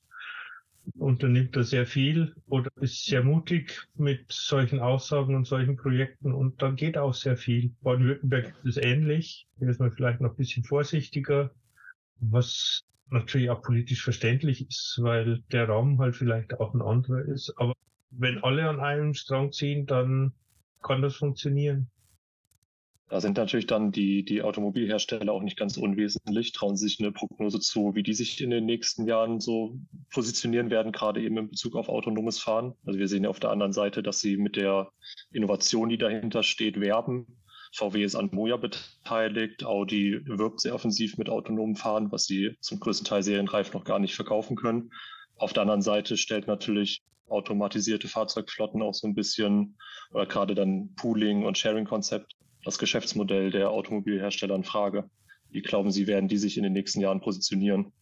unternimmt 0.94 1.56
da 1.56 1.62
sehr 1.62 1.86
viel 1.86 2.34
oder 2.46 2.70
ist 2.80 3.04
sehr 3.04 3.22
mutig 3.22 3.86
mit 3.94 4.30
solchen 4.30 4.80
Aussagen 4.80 5.34
und 5.34 5.46
solchen 5.46 5.76
Projekten 5.76 6.32
und 6.32 6.62
da 6.62 6.70
geht 6.70 6.96
auch 6.98 7.14
sehr 7.14 7.36
viel. 7.36 7.74
Baden-Württemberg 7.82 8.54
ist 8.64 8.78
ähnlich, 8.78 9.46
hier 9.58 9.68
ist 9.68 9.80
man 9.80 9.92
vielleicht 9.92 10.20
noch 10.20 10.30
ein 10.30 10.36
bisschen 10.36 10.64
vorsichtiger, 10.64 11.50
was 12.20 12.82
natürlich 13.10 13.50
auch 13.50 13.62
politisch 13.62 14.02
verständlich 14.02 14.66
ist, 14.68 14.98
weil 15.00 15.42
der 15.52 15.68
Raum 15.68 15.98
halt 15.98 16.16
vielleicht 16.16 16.58
auch 16.60 16.74
ein 16.74 16.82
anderer 16.82 17.22
ist. 17.22 17.52
Aber 17.56 17.74
wenn 18.10 18.42
alle 18.42 18.68
an 18.68 18.80
einem 18.80 19.14
Strang 19.14 19.52
ziehen, 19.52 19.86
dann 19.86 20.32
kann 20.82 21.02
das 21.02 21.16
funktionieren. 21.16 21.90
Da 23.08 23.20
sind 23.20 23.36
natürlich 23.36 23.68
dann 23.68 23.92
die, 23.92 24.24
die 24.24 24.42
Automobilhersteller 24.42 25.32
auch 25.32 25.42
nicht 25.42 25.56
ganz 25.56 25.76
unwesentlich. 25.76 26.52
Trauen 26.52 26.76
sich 26.76 26.98
eine 26.98 27.12
Prognose 27.12 27.60
zu, 27.60 27.94
wie 27.94 28.02
die 28.02 28.14
sich 28.14 28.40
in 28.40 28.50
den 28.50 28.66
nächsten 28.66 29.06
Jahren 29.06 29.38
so 29.38 29.78
positionieren 30.12 30.70
werden, 30.70 30.90
gerade 30.90 31.22
eben 31.22 31.38
in 31.38 31.50
Bezug 31.50 31.76
auf 31.76 31.88
autonomes 31.88 32.40
Fahren? 32.40 32.74
Also 32.84 32.98
wir 32.98 33.06
sehen 33.06 33.22
ja 33.22 33.30
auf 33.30 33.38
der 33.38 33.50
anderen 33.50 33.72
Seite, 33.72 34.02
dass 34.02 34.18
sie 34.18 34.36
mit 34.36 34.56
der 34.56 34.90
Innovation, 35.30 35.88
die 35.88 35.98
dahinter 35.98 36.42
steht, 36.42 36.80
werben. 36.80 37.26
VW 37.72 38.02
ist 38.02 38.16
an 38.16 38.30
Moja 38.32 38.56
beteiligt, 38.56 39.64
Audi 39.64 40.20
wirbt 40.24 40.60
sehr 40.60 40.74
offensiv 40.74 41.16
mit 41.16 41.28
autonomem 41.28 41.76
Fahren, 41.76 42.10
was 42.10 42.24
sie 42.24 42.56
zum 42.60 42.80
größten 42.80 43.06
Teil 43.06 43.22
serienreif 43.22 43.72
noch 43.72 43.84
gar 43.84 44.00
nicht 44.00 44.14
verkaufen 44.14 44.56
können. 44.56 44.90
Auf 45.36 45.52
der 45.52 45.62
anderen 45.62 45.82
Seite 45.82 46.16
stellt 46.16 46.46
natürlich 46.46 47.02
automatisierte 47.28 48.08
Fahrzeugflotten 48.08 48.82
auch 48.82 48.94
so 48.94 49.06
ein 49.06 49.14
bisschen 49.14 49.76
oder 50.10 50.26
gerade 50.26 50.54
dann 50.54 50.94
Pooling 50.94 51.44
und 51.44 51.58
Sharing-Konzept 51.58 52.35
das 52.66 52.78
Geschäftsmodell 52.78 53.52
der 53.52 53.70
Automobilhersteller 53.70 54.56
in 54.56 54.64
Frage? 54.64 55.08
Wie 55.50 55.62
glauben 55.62 55.92
Sie, 55.92 56.08
werden 56.08 56.28
die 56.28 56.36
sich 56.36 56.56
in 56.56 56.64
den 56.64 56.72
nächsten 56.72 57.00
Jahren 57.00 57.20
positionieren? 57.20 57.92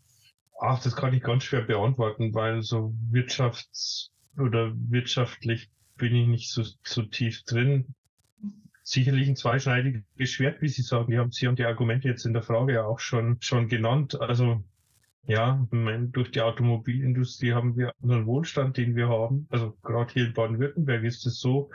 Ach, 0.58 0.82
das 0.82 0.96
kann 0.96 1.12
ich 1.12 1.22
ganz 1.22 1.44
schwer 1.44 1.60
beantworten, 1.62 2.34
weil 2.34 2.62
so 2.62 2.94
wirtschafts- 3.12 4.08
oder 4.38 4.72
wirtschaftlich 4.74 5.68
bin 5.96 6.14
ich 6.14 6.26
nicht 6.26 6.50
so, 6.50 6.64
so 6.82 7.02
tief 7.02 7.44
drin. 7.44 7.94
Sicherlich 8.82 9.28
ein 9.28 9.36
zweischneidiges 9.36 10.30
Schwert, 10.30 10.62
wie 10.62 10.68
Sie 10.68 10.82
sagen. 10.82 11.10
Die 11.10 11.18
haben 11.18 11.30
Sie 11.30 11.46
und 11.46 11.58
die 11.58 11.66
Argumente 11.66 12.08
jetzt 12.08 12.24
in 12.24 12.32
der 12.32 12.42
Frage 12.42 12.72
ja 12.72 12.84
auch 12.84 13.00
schon, 13.00 13.36
schon 13.40 13.68
genannt. 13.68 14.18
Also 14.18 14.64
ja, 15.26 15.66
durch 15.70 16.30
die 16.30 16.40
Automobilindustrie 16.40 17.52
haben 17.52 17.76
wir 17.76 17.92
unseren 18.00 18.26
Wohlstand, 18.26 18.78
den 18.78 18.96
wir 18.96 19.08
haben. 19.08 19.46
Also 19.50 19.76
gerade 19.82 20.12
hier 20.12 20.26
in 20.26 20.32
Baden-Württemberg 20.32 21.04
ist 21.04 21.26
es 21.26 21.38
so, 21.38 21.70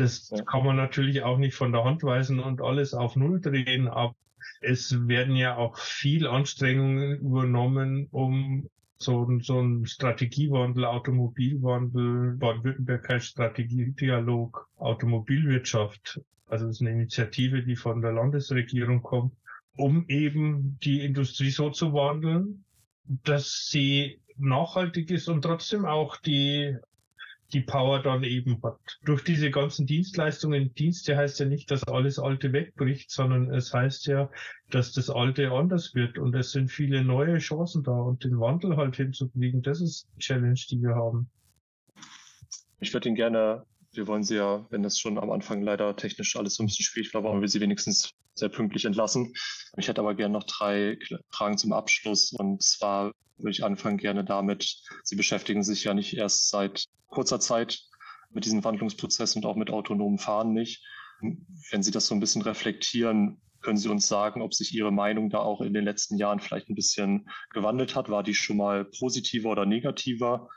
das 0.00 0.30
ja. 0.30 0.42
kann 0.44 0.64
man 0.64 0.76
natürlich 0.76 1.22
auch 1.22 1.38
nicht 1.38 1.54
von 1.54 1.72
der 1.72 1.84
Hand 1.84 2.02
weisen 2.02 2.40
und 2.40 2.60
alles 2.60 2.94
auf 2.94 3.16
Null 3.16 3.40
drehen, 3.40 3.88
aber 3.88 4.14
es 4.60 5.08
werden 5.08 5.36
ja 5.36 5.56
auch 5.56 5.78
viel 5.78 6.26
Anstrengungen 6.26 7.18
übernommen, 7.18 8.08
um 8.10 8.68
so, 8.96 9.26
so 9.40 9.60
ein 9.60 9.86
Strategiewandel, 9.86 10.84
Automobilwandel, 10.84 12.36
Baden-Württemberg 12.36 13.08
heißt 13.08 13.28
Strategiedialog, 13.28 14.68
Automobilwirtschaft. 14.76 16.20
Also 16.46 16.66
das 16.66 16.76
ist 16.76 16.80
eine 16.82 16.90
Initiative, 16.90 17.62
die 17.62 17.76
von 17.76 18.02
der 18.02 18.12
Landesregierung 18.12 19.02
kommt, 19.02 19.34
um 19.76 20.04
eben 20.08 20.78
die 20.82 21.02
Industrie 21.04 21.50
so 21.50 21.70
zu 21.70 21.94
wandeln, 21.94 22.64
dass 23.04 23.68
sie 23.70 24.20
nachhaltig 24.36 25.10
ist 25.10 25.28
und 25.28 25.42
trotzdem 25.42 25.86
auch 25.86 26.16
die 26.18 26.76
die 27.52 27.60
Power 27.60 28.02
dann 28.02 28.24
eben 28.24 28.62
hat. 28.62 28.98
Durch 29.04 29.22
diese 29.24 29.50
ganzen 29.50 29.86
Dienstleistungen, 29.86 30.74
Dienste 30.74 31.16
heißt 31.16 31.40
ja 31.40 31.46
nicht, 31.46 31.70
dass 31.70 31.84
alles 31.84 32.18
Alte 32.18 32.52
wegbricht, 32.52 33.10
sondern 33.10 33.52
es 33.52 33.72
heißt 33.72 34.06
ja, 34.06 34.30
dass 34.70 34.92
das 34.92 35.10
Alte 35.10 35.50
anders 35.50 35.94
wird 35.94 36.18
und 36.18 36.34
es 36.34 36.52
sind 36.52 36.70
viele 36.70 37.04
neue 37.04 37.38
Chancen 37.38 37.82
da 37.82 37.92
und 37.92 38.24
den 38.24 38.38
Wandel 38.38 38.76
halt 38.76 38.96
hinzukriegen, 38.96 39.62
das 39.62 39.80
ist 39.80 40.08
die 40.16 40.20
Challenge, 40.20 40.60
die 40.70 40.82
wir 40.82 40.94
haben. 40.94 41.28
Ich 42.80 42.92
würde 42.94 43.08
Ihnen 43.08 43.16
gerne, 43.16 43.64
wir 43.92 44.06
wollen 44.06 44.22
Sie 44.22 44.36
ja, 44.36 44.66
wenn 44.70 44.82
das 44.82 44.98
schon 44.98 45.18
am 45.18 45.30
Anfang 45.30 45.62
leider 45.62 45.96
technisch 45.96 46.36
alles 46.36 46.54
so 46.54 46.62
ein 46.62 46.66
bisschen 46.66 46.84
schwierig 46.84 47.12
war, 47.14 47.22
wollen 47.22 47.40
wir 47.40 47.48
Sie 47.48 47.60
wenigstens 47.60 48.12
sehr 48.34 48.48
pünktlich 48.48 48.84
entlassen. 48.84 49.34
Ich 49.76 49.88
hätte 49.88 50.00
aber 50.00 50.14
gerne 50.14 50.32
noch 50.32 50.44
drei 50.44 50.98
Fragen 51.30 51.58
zum 51.58 51.72
Abschluss 51.72 52.32
und 52.32 52.62
zwar 52.62 53.12
würde 53.38 53.50
ich 53.50 53.64
anfangen 53.64 53.96
gerne 53.96 54.24
damit, 54.24 54.82
Sie 55.02 55.16
beschäftigen 55.16 55.62
sich 55.62 55.84
ja 55.84 55.94
nicht 55.94 56.16
erst 56.16 56.50
seit 56.50 56.84
kurzer 57.08 57.40
Zeit 57.40 57.80
mit 58.30 58.44
diesem 58.44 58.62
Wandlungsprozess 58.62 59.34
und 59.36 59.46
auch 59.46 59.56
mit 59.56 59.70
autonomen 59.70 60.18
Fahren 60.18 60.52
nicht. 60.52 60.84
Wenn 61.70 61.82
Sie 61.82 61.90
das 61.90 62.06
so 62.06 62.14
ein 62.14 62.20
bisschen 62.20 62.42
reflektieren, 62.42 63.40
können 63.60 63.76
Sie 63.76 63.88
uns 63.88 64.08
sagen, 64.08 64.40
ob 64.40 64.54
sich 64.54 64.72
Ihre 64.74 64.92
Meinung 64.92 65.30
da 65.30 65.38
auch 65.38 65.60
in 65.60 65.74
den 65.74 65.84
letzten 65.84 66.16
Jahren 66.16 66.40
vielleicht 66.40 66.70
ein 66.70 66.74
bisschen 66.74 67.28
gewandelt 67.52 67.94
hat? 67.94 68.08
War 68.08 68.22
die 68.22 68.34
schon 68.34 68.56
mal 68.56 68.84
positiver 68.84 69.50
oder 69.50 69.66
negativer? 69.66 70.48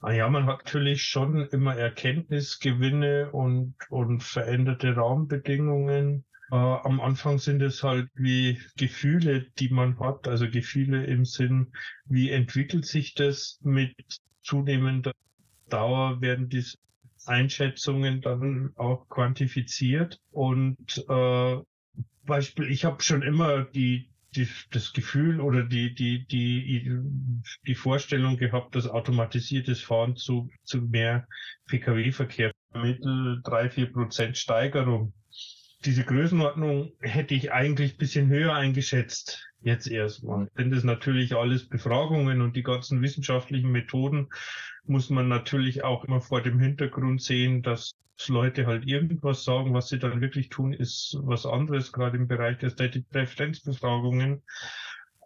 Ah 0.00 0.12
ja, 0.12 0.28
man 0.28 0.46
hat 0.46 0.64
natürlich 0.64 1.02
schon 1.04 1.46
immer 1.48 1.76
Erkenntnisgewinne 1.76 3.30
und, 3.32 3.74
und 3.88 4.22
veränderte 4.22 4.94
Raumbedingungen. 4.94 6.24
Äh, 6.50 6.56
am 6.56 7.00
Anfang 7.00 7.38
sind 7.38 7.62
es 7.62 7.82
halt 7.82 8.08
wie 8.14 8.60
Gefühle, 8.76 9.46
die 9.58 9.70
man 9.70 9.98
hat, 9.98 10.28
also 10.28 10.48
Gefühle 10.48 11.06
im 11.06 11.24
Sinn, 11.24 11.72
wie 12.04 12.30
entwickelt 12.30 12.84
sich 12.84 13.14
das 13.14 13.58
mit 13.62 13.94
zunehmender 14.42 15.12
Dauer 15.68 16.20
werden 16.20 16.50
diese 16.50 16.76
Einschätzungen 17.24 18.20
dann 18.20 18.72
auch 18.76 19.08
quantifiziert 19.08 20.20
und 20.32 21.04
äh, 21.08 21.56
Beispiel, 22.24 22.70
ich 22.70 22.84
habe 22.84 23.02
schon 23.02 23.22
immer 23.22 23.64
die, 23.64 24.11
die, 24.34 24.48
das 24.70 24.92
Gefühl 24.92 25.40
oder 25.40 25.64
die, 25.64 25.94
die, 25.94 26.26
die, 26.26 26.90
die 27.66 27.74
Vorstellung 27.74 28.36
gehabt, 28.36 28.74
dass 28.74 28.88
automatisiertes 28.88 29.82
Fahren 29.82 30.16
zu, 30.16 30.50
zu 30.64 30.82
mehr 30.82 31.26
Pkw-Verkehr 31.66 32.52
mittel 32.74 33.40
drei 33.42 33.68
vier 33.68 33.92
Prozent 33.92 34.38
Steigerung. 34.38 35.12
Diese 35.84 36.04
Größenordnung 36.04 36.92
hätte 37.00 37.34
ich 37.34 37.52
eigentlich 37.52 37.98
bisschen 37.98 38.28
höher 38.28 38.54
eingeschätzt 38.54 39.51
jetzt 39.62 39.86
erstmal. 39.86 40.48
Sind 40.56 40.72
das 40.72 40.84
natürlich 40.84 41.34
alles 41.34 41.68
Befragungen 41.68 42.40
und 42.40 42.56
die 42.56 42.62
ganzen 42.62 43.02
wissenschaftlichen 43.02 43.70
Methoden 43.70 44.28
muss 44.84 45.10
man 45.10 45.28
natürlich 45.28 45.84
auch 45.84 46.04
immer 46.04 46.20
vor 46.20 46.42
dem 46.42 46.58
Hintergrund 46.58 47.22
sehen, 47.22 47.62
dass 47.62 47.92
Leute 48.28 48.66
halt 48.66 48.86
irgendwas 48.86 49.44
sagen, 49.44 49.74
was 49.74 49.88
sie 49.88 49.98
dann 49.98 50.20
wirklich 50.20 50.48
tun, 50.48 50.72
ist 50.72 51.16
was 51.22 51.46
anderes, 51.46 51.92
gerade 51.92 52.16
im 52.16 52.28
Bereich 52.28 52.58
der 52.58 52.70
Präferenzbefragungen. 53.10 54.42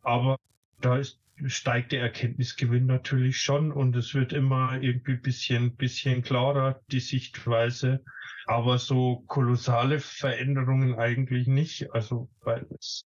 Aber 0.03 0.39
da 0.81 0.97
ist, 0.97 1.21
steigt 1.47 1.93
der 1.93 2.01
Erkenntnisgewinn 2.01 2.87
natürlich 2.87 3.41
schon 3.41 3.73
und 3.73 3.95
es 3.97 4.15
wird 4.15 4.33
immer 4.33 4.81
irgendwie 4.81 5.17
bisschen, 5.17 5.77
bisschen 5.77 6.23
klarer, 6.23 6.81
die 6.91 7.01
Sichtweise. 7.01 8.03
Aber 8.47 8.79
so 8.79 9.25
kolossale 9.27 9.99
Veränderungen 9.99 10.95
eigentlich 10.95 11.47
nicht. 11.49 11.93
Also, 11.93 12.29
weil 12.43 12.67
es 12.79 13.05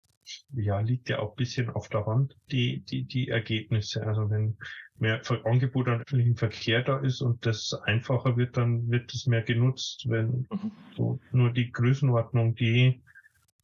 ja, 0.54 0.80
liegt 0.80 1.08
ja 1.08 1.18
auch 1.20 1.30
ein 1.30 1.36
bisschen 1.36 1.70
auf 1.70 1.88
der 1.88 2.06
Hand, 2.06 2.36
die, 2.50 2.80
die, 2.80 3.04
die 3.04 3.28
Ergebnisse. 3.28 4.06
Also 4.06 4.30
wenn 4.30 4.56
mehr 4.98 5.20
Angebot 5.44 5.88
an 5.88 6.02
öffentlichem 6.02 6.36
Verkehr 6.36 6.82
da 6.82 6.98
ist 6.98 7.20
und 7.20 7.44
das 7.46 7.74
einfacher 7.84 8.36
wird, 8.36 8.56
dann 8.56 8.90
wird 8.90 9.12
es 9.14 9.26
mehr 9.26 9.42
genutzt. 9.42 10.06
Wenn 10.08 10.46
mhm. 10.50 10.72
so 10.96 11.20
nur 11.32 11.52
die 11.52 11.70
Größenordnung, 11.70 12.54
die, 12.54 13.02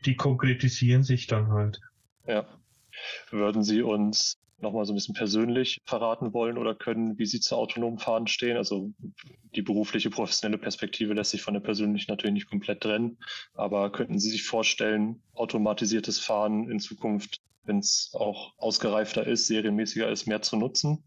die 0.04 0.16
konkretisieren 0.16 1.02
sich 1.02 1.26
dann 1.26 1.48
halt. 1.48 1.80
Ja. 2.26 2.46
Würden 3.30 3.62
Sie 3.62 3.82
uns 3.82 4.36
nochmal 4.62 4.84
so 4.84 4.92
ein 4.92 4.96
bisschen 4.96 5.14
persönlich 5.14 5.80
verraten 5.84 6.32
wollen 6.32 6.58
oder 6.58 6.74
können, 6.74 7.18
wie 7.18 7.26
Sie 7.26 7.40
zu 7.40 7.56
autonomen 7.56 7.98
Fahren 7.98 8.26
stehen. 8.26 8.56
Also 8.56 8.92
die 9.54 9.62
berufliche, 9.62 10.10
professionelle 10.10 10.58
Perspektive 10.58 11.14
lässt 11.14 11.32
sich 11.32 11.42
von 11.42 11.54
der 11.54 11.60
persönlichen 11.60 12.10
natürlich 12.10 12.34
nicht 12.34 12.50
komplett 12.50 12.80
trennen. 12.80 13.18
Aber 13.54 13.90
könnten 13.92 14.18
Sie 14.18 14.30
sich 14.30 14.44
vorstellen, 14.44 15.22
automatisiertes 15.34 16.18
Fahren 16.18 16.70
in 16.70 16.80
Zukunft, 16.80 17.40
wenn 17.64 17.78
es 17.78 18.12
auch 18.14 18.54
ausgereifter 18.58 19.26
ist, 19.26 19.46
serienmäßiger 19.46 20.10
ist, 20.10 20.26
mehr 20.26 20.42
zu 20.42 20.56
nutzen? 20.56 21.04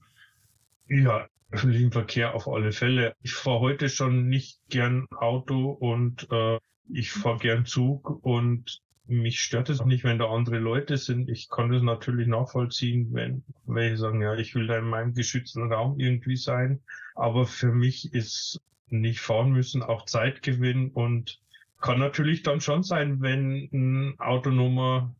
Ja, 0.87 1.27
öffentlichen 1.51 1.91
Verkehr 1.91 2.35
auf 2.35 2.47
alle 2.47 2.71
Fälle. 2.71 3.15
Ich 3.21 3.33
fahre 3.33 3.59
heute 3.59 3.89
schon 3.89 4.27
nicht 4.27 4.59
gern 4.69 5.07
Auto 5.11 5.71
und 5.71 6.27
äh, 6.31 6.59
ich 6.89 7.11
fahre 7.11 7.39
gern 7.39 7.65
Zug 7.65 8.23
und 8.23 8.81
mich 9.07 9.39
stört 9.39 9.69
es 9.69 9.79
auch 9.79 9.85
nicht, 9.85 10.03
wenn 10.03 10.19
da 10.19 10.29
andere 10.29 10.57
Leute 10.57 10.97
sind. 10.97 11.29
Ich 11.29 11.49
kann 11.49 11.71
das 11.71 11.81
natürlich 11.81 12.27
nachvollziehen, 12.27 13.09
wenn 13.13 13.43
welche 13.65 13.97
sagen, 13.97 14.21
ja, 14.21 14.35
ich 14.35 14.55
will 14.55 14.67
da 14.67 14.77
in 14.77 14.85
meinem 14.85 15.13
geschützten 15.13 15.71
Raum 15.71 15.99
irgendwie 15.99 16.37
sein. 16.37 16.81
Aber 17.15 17.45
für 17.45 17.71
mich 17.71 18.13
ist 18.13 18.59
nicht 18.89 19.19
fahren 19.19 19.51
müssen 19.51 19.83
auch 19.83 20.05
Zeitgewinn 20.05 20.89
und 20.91 21.39
kann 21.81 21.99
natürlich 21.99 22.43
dann 22.43 22.61
schon 22.61 22.83
sein, 22.83 23.21
wenn 23.21 23.69
ein 23.73 24.19
autonomer 24.19 25.13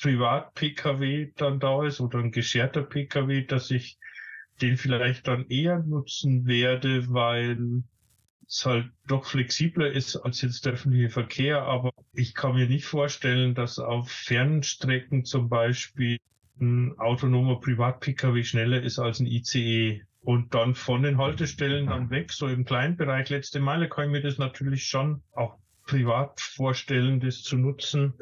Privat-Pkw 0.00 1.32
dann 1.36 1.60
da 1.60 1.86
ist 1.86 2.00
oder 2.00 2.18
ein 2.18 2.32
gescherter 2.32 2.82
Pkw, 2.82 3.46
dass 3.46 3.70
ich 3.70 3.98
den 4.60 4.76
vielleicht 4.76 5.28
dann 5.28 5.46
eher 5.48 5.78
nutzen 5.78 6.46
werde, 6.46 7.12
weil 7.12 7.82
es 8.52 8.66
halt 8.66 8.90
doch 9.08 9.24
flexibler 9.24 9.90
ist 9.90 10.16
als 10.16 10.42
jetzt 10.42 10.66
der 10.66 10.74
öffentliche 10.74 11.08
Verkehr. 11.08 11.62
Aber 11.62 11.92
ich 12.12 12.34
kann 12.34 12.54
mir 12.54 12.68
nicht 12.68 12.84
vorstellen, 12.84 13.54
dass 13.54 13.78
auf 13.78 14.10
Fernstrecken 14.10 15.24
zum 15.24 15.48
Beispiel 15.48 16.18
ein 16.60 16.98
autonomer 16.98 17.60
Privat-Pkw 17.60 18.44
schneller 18.44 18.82
ist 18.82 18.98
als 18.98 19.20
ein 19.20 19.26
ICE. 19.26 20.02
Und 20.20 20.54
dann 20.54 20.76
von 20.76 21.02
den 21.02 21.18
Haltestellen 21.18 21.86
dann 21.86 22.10
weg, 22.10 22.30
so 22.30 22.46
im 22.46 22.64
kleinen 22.64 22.96
Bereich 22.96 23.28
letzte 23.28 23.58
Meile, 23.58 23.88
kann 23.88 24.06
ich 24.06 24.12
mir 24.12 24.22
das 24.22 24.38
natürlich 24.38 24.86
schon 24.86 25.22
auch 25.32 25.56
privat 25.84 26.40
vorstellen, 26.40 27.18
das 27.18 27.42
zu 27.42 27.56
nutzen. 27.56 28.14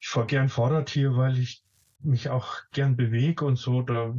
Ich 0.00 0.08
fahre 0.08 0.26
gern 0.26 0.48
Fahrrad 0.48 0.90
hier, 0.90 1.14
weil 1.16 1.38
ich 1.38 1.62
mich 2.00 2.28
auch 2.30 2.56
gern 2.72 2.96
bewege 2.96 3.44
und 3.44 3.54
so, 3.54 3.82
da 3.82 4.12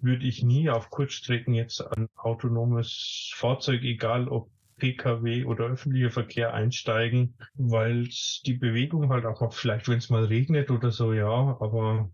würde 0.00 0.24
ich 0.24 0.44
nie 0.44 0.70
auf 0.70 0.90
Kurzstrecken 0.90 1.54
jetzt 1.54 1.80
ein 1.80 2.08
autonomes 2.14 3.32
Fahrzeug, 3.34 3.82
egal 3.82 4.28
ob 4.28 4.48
Pkw 4.78 5.44
oder 5.44 5.66
öffentlicher 5.66 6.10
Verkehr 6.10 6.54
einsteigen, 6.54 7.34
weil 7.54 8.08
die 8.46 8.54
Bewegung 8.54 9.10
halt 9.10 9.26
auch, 9.26 9.52
vielleicht 9.52 9.88
wenn 9.88 9.98
es 9.98 10.10
mal 10.10 10.24
regnet 10.24 10.70
oder 10.70 10.90
so, 10.90 11.12
ja, 11.12 11.28
aber 11.60 12.10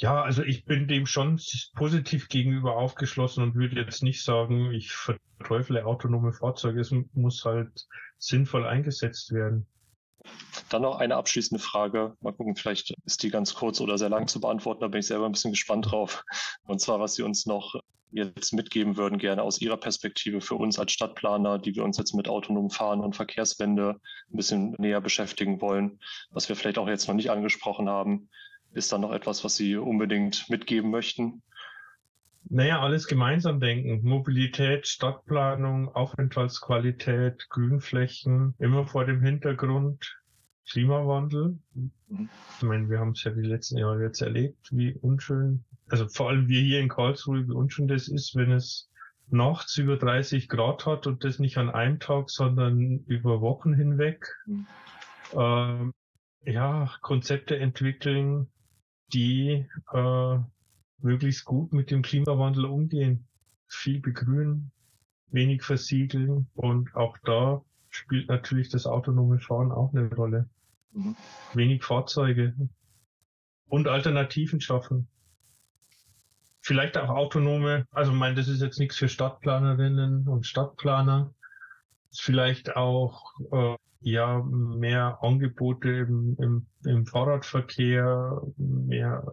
ja, 0.00 0.22
also 0.22 0.42
ich 0.42 0.64
bin 0.64 0.88
dem 0.88 1.04
schon 1.04 1.38
positiv 1.74 2.28
gegenüber 2.28 2.76
aufgeschlossen 2.76 3.42
und 3.42 3.54
würde 3.54 3.76
jetzt 3.76 4.02
nicht 4.02 4.24
sagen, 4.24 4.72
ich 4.72 4.92
verteufle 4.92 5.84
autonome 5.84 6.32
Fahrzeuge. 6.32 6.80
Es 6.80 6.90
muss 7.12 7.44
halt 7.44 7.86
sinnvoll 8.16 8.66
eingesetzt 8.66 9.32
werden. 9.32 9.66
Dann 10.68 10.82
noch 10.82 10.98
eine 10.98 11.16
abschließende 11.16 11.62
Frage. 11.62 12.16
Mal 12.20 12.32
gucken, 12.32 12.56
vielleicht 12.56 12.94
ist 13.04 13.22
die 13.22 13.30
ganz 13.30 13.54
kurz 13.54 13.80
oder 13.80 13.98
sehr 13.98 14.08
lang 14.08 14.28
zu 14.28 14.40
beantworten. 14.40 14.80
Da 14.80 14.88
bin 14.88 15.00
ich 15.00 15.06
selber 15.06 15.26
ein 15.26 15.32
bisschen 15.32 15.52
gespannt 15.52 15.90
drauf. 15.90 16.24
Und 16.66 16.80
zwar, 16.80 17.00
was 17.00 17.14
Sie 17.14 17.22
uns 17.22 17.46
noch 17.46 17.74
jetzt 18.12 18.52
mitgeben 18.52 18.96
würden, 18.96 19.18
gerne 19.18 19.42
aus 19.42 19.60
Ihrer 19.60 19.76
Perspektive 19.76 20.40
für 20.40 20.56
uns 20.56 20.78
als 20.78 20.92
Stadtplaner, 20.92 21.58
die 21.58 21.74
wir 21.74 21.84
uns 21.84 21.96
jetzt 21.96 22.14
mit 22.14 22.28
autonomem 22.28 22.70
Fahren 22.70 23.00
und 23.00 23.16
Verkehrswende 23.16 24.00
ein 24.32 24.36
bisschen 24.36 24.74
näher 24.78 25.00
beschäftigen 25.00 25.60
wollen, 25.60 26.00
was 26.30 26.48
wir 26.48 26.56
vielleicht 26.56 26.78
auch 26.78 26.88
jetzt 26.88 27.08
noch 27.08 27.14
nicht 27.14 27.30
angesprochen 27.30 27.88
haben. 27.88 28.28
Ist 28.72 28.92
da 28.92 28.98
noch 28.98 29.12
etwas, 29.12 29.42
was 29.44 29.56
Sie 29.56 29.76
unbedingt 29.76 30.48
mitgeben 30.48 30.90
möchten? 30.90 31.42
Naja, 32.48 32.80
alles 32.80 33.06
gemeinsam 33.06 33.60
denken. 33.60 34.00
Mobilität, 34.02 34.86
Stadtplanung, 34.86 35.88
Aufenthaltsqualität, 35.88 37.48
Grünflächen, 37.48 38.54
immer 38.58 38.86
vor 38.86 39.04
dem 39.04 39.22
Hintergrund 39.22 40.20
Klimawandel. 40.70 41.58
Ich 42.08 42.62
meine, 42.62 42.88
wir 42.88 43.00
haben 43.00 43.12
es 43.12 43.24
ja 43.24 43.32
die 43.32 43.42
letzten 43.42 43.78
Jahre 43.78 44.02
jetzt 44.02 44.20
erlebt, 44.20 44.68
wie 44.70 44.94
unschön, 44.94 45.64
also 45.88 46.08
vor 46.08 46.28
allem 46.28 46.48
wir 46.48 46.60
hier 46.60 46.80
in 46.80 46.88
Karlsruhe, 46.88 47.46
wie 47.46 47.52
unschön 47.52 47.88
das 47.88 48.08
ist, 48.08 48.36
wenn 48.36 48.52
es 48.52 48.88
nachts 49.28 49.76
über 49.76 49.96
30 49.96 50.48
Grad 50.48 50.86
hat 50.86 51.06
und 51.06 51.24
das 51.24 51.38
nicht 51.38 51.56
an 51.58 51.70
einem 51.70 52.00
Tag, 52.00 52.30
sondern 52.30 53.04
über 53.06 53.40
Wochen 53.40 53.72
hinweg. 53.74 54.26
Mhm. 54.46 54.66
Ähm, 55.32 55.92
ja, 56.44 56.90
Konzepte 57.00 57.58
entwickeln, 57.58 58.48
die 59.12 59.66
äh, 59.92 60.38
möglichst 61.02 61.44
gut 61.44 61.72
mit 61.72 61.90
dem 61.90 62.02
Klimawandel 62.02 62.66
umgehen. 62.66 63.26
Viel 63.66 64.00
begrünen, 64.00 64.72
wenig 65.28 65.62
versiegeln 65.62 66.48
und 66.54 66.94
auch 66.94 67.16
da 67.24 67.62
spielt 67.88 68.28
natürlich 68.28 68.68
das 68.68 68.86
autonome 68.86 69.38
Fahren 69.38 69.72
auch 69.72 69.92
eine 69.92 70.12
Rolle. 70.14 70.48
Mhm. 70.92 71.16
Wenig 71.54 71.84
Fahrzeuge 71.84 72.54
und 73.68 73.88
Alternativen 73.88 74.60
schaffen. 74.60 75.08
Vielleicht 76.60 76.98
auch 76.98 77.08
autonome, 77.08 77.86
also 77.90 78.12
ich 78.12 78.18
meine, 78.18 78.34
das 78.34 78.48
ist 78.48 78.60
jetzt 78.60 78.78
nichts 78.78 78.96
für 78.96 79.08
Stadtplanerinnen 79.08 80.28
und 80.28 80.46
Stadtplaner. 80.46 81.32
Vielleicht 82.12 82.76
auch 82.76 83.32
äh, 83.52 83.76
ja 84.00 84.42
mehr 84.42 85.18
Angebote 85.22 85.88
im, 85.90 86.36
im, 86.38 86.66
im 86.84 87.06
Fahrradverkehr, 87.06 88.42
mehr 88.56 89.32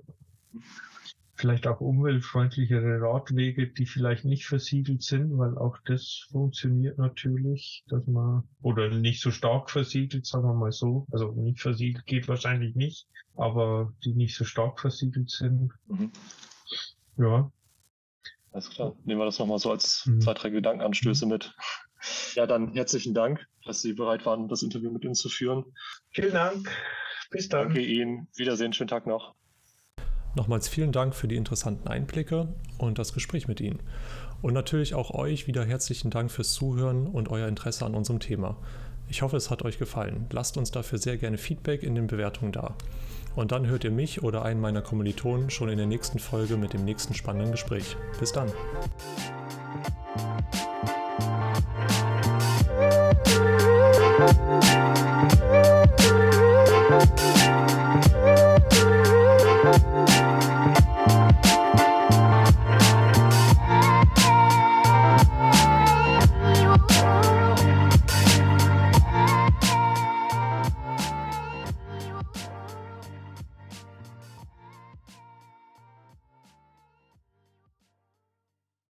vielleicht 1.37 1.67
auch 1.67 1.79
umweltfreundlichere 1.79 2.99
Radwege, 3.01 3.67
die 3.67 3.85
vielleicht 3.85 4.25
nicht 4.25 4.47
versiegelt 4.47 5.03
sind, 5.03 5.37
weil 5.37 5.57
auch 5.57 5.77
das 5.85 6.27
funktioniert 6.31 6.97
natürlich, 6.97 7.83
dass 7.87 8.05
man, 8.07 8.43
oder 8.61 8.89
nicht 8.89 9.21
so 9.21 9.31
stark 9.31 9.69
versiegelt, 9.69 10.25
sagen 10.25 10.47
wir 10.47 10.55
mal 10.55 10.71
so. 10.71 11.05
Also 11.11 11.31
nicht 11.31 11.61
versiegelt 11.61 12.05
geht 12.07 12.27
wahrscheinlich 12.27 12.75
nicht, 12.75 13.07
aber 13.35 13.93
die 14.03 14.13
nicht 14.13 14.35
so 14.35 14.45
stark 14.45 14.79
versiegelt 14.79 15.29
sind. 15.29 15.71
Mhm. 15.87 16.11
Ja. 17.17 17.51
Alles 18.51 18.69
klar. 18.71 18.95
Nehmen 19.05 19.21
wir 19.21 19.25
das 19.25 19.37
nochmal 19.37 19.59
so 19.59 19.71
als 19.71 20.07
mhm. 20.07 20.21
zwei, 20.21 20.33
drei 20.33 20.49
Gedankenanstöße 20.49 21.25
mhm. 21.25 21.31
mit. 21.33 21.55
Ja, 22.33 22.47
dann 22.47 22.73
herzlichen 22.73 23.13
Dank, 23.13 23.45
dass 23.65 23.81
Sie 23.81 23.93
bereit 23.93 24.25
waren, 24.25 24.47
das 24.47 24.63
Interview 24.63 24.91
mit 24.91 25.05
uns 25.05 25.19
zu 25.19 25.29
führen. 25.29 25.65
Vielen 26.11 26.33
Dank. 26.33 26.69
Bis 27.29 27.49
dann. 27.49 27.67
Danke 27.67 27.81
Ihnen. 27.81 28.27
Wiedersehen. 28.35 28.73
Schönen 28.73 28.87
Tag 28.87 29.05
noch. 29.05 29.35
Nochmals 30.37 30.67
vielen 30.67 30.91
Dank 30.91 31.15
für 31.15 31.27
die 31.27 31.35
interessanten 31.35 31.87
Einblicke 31.87 32.47
und 32.77 32.99
das 32.99 33.11
Gespräch 33.11 33.47
mit 33.47 33.59
Ihnen. 33.59 33.79
Und 34.43 34.53
natürlich 34.53 34.93
auch 34.93 35.09
euch 35.09 35.47
wieder 35.47 35.65
herzlichen 35.65 36.11
Dank 36.11 36.29
fürs 36.29 36.53
Zuhören 36.53 37.07
und 37.07 37.31
euer 37.31 37.47
Interesse 37.47 37.87
an 37.87 37.95
unserem 37.95 38.19
Thema. 38.19 38.55
Ich 39.09 39.23
hoffe, 39.23 39.35
es 39.35 39.49
hat 39.49 39.63
euch 39.63 39.79
gefallen. 39.79 40.27
Lasst 40.31 40.55
uns 40.55 40.69
dafür 40.69 40.99
sehr 40.99 41.17
gerne 41.17 41.39
Feedback 41.39 41.81
in 41.81 41.95
den 41.95 42.05
Bewertungen 42.05 42.51
da. 42.51 42.75
Und 43.35 43.51
dann 43.51 43.65
hört 43.65 43.83
ihr 43.83 43.89
mich 43.89 44.21
oder 44.21 44.45
einen 44.45 44.61
meiner 44.61 44.83
Kommilitonen 44.83 45.49
schon 45.49 45.69
in 45.69 45.77
der 45.79 45.87
nächsten 45.87 46.19
Folge 46.19 46.55
mit 46.55 46.71
dem 46.71 46.85
nächsten 46.85 47.15
spannenden 47.15 47.51
Gespräch. 47.51 47.97
Bis 48.19 48.31
dann. 48.31 48.51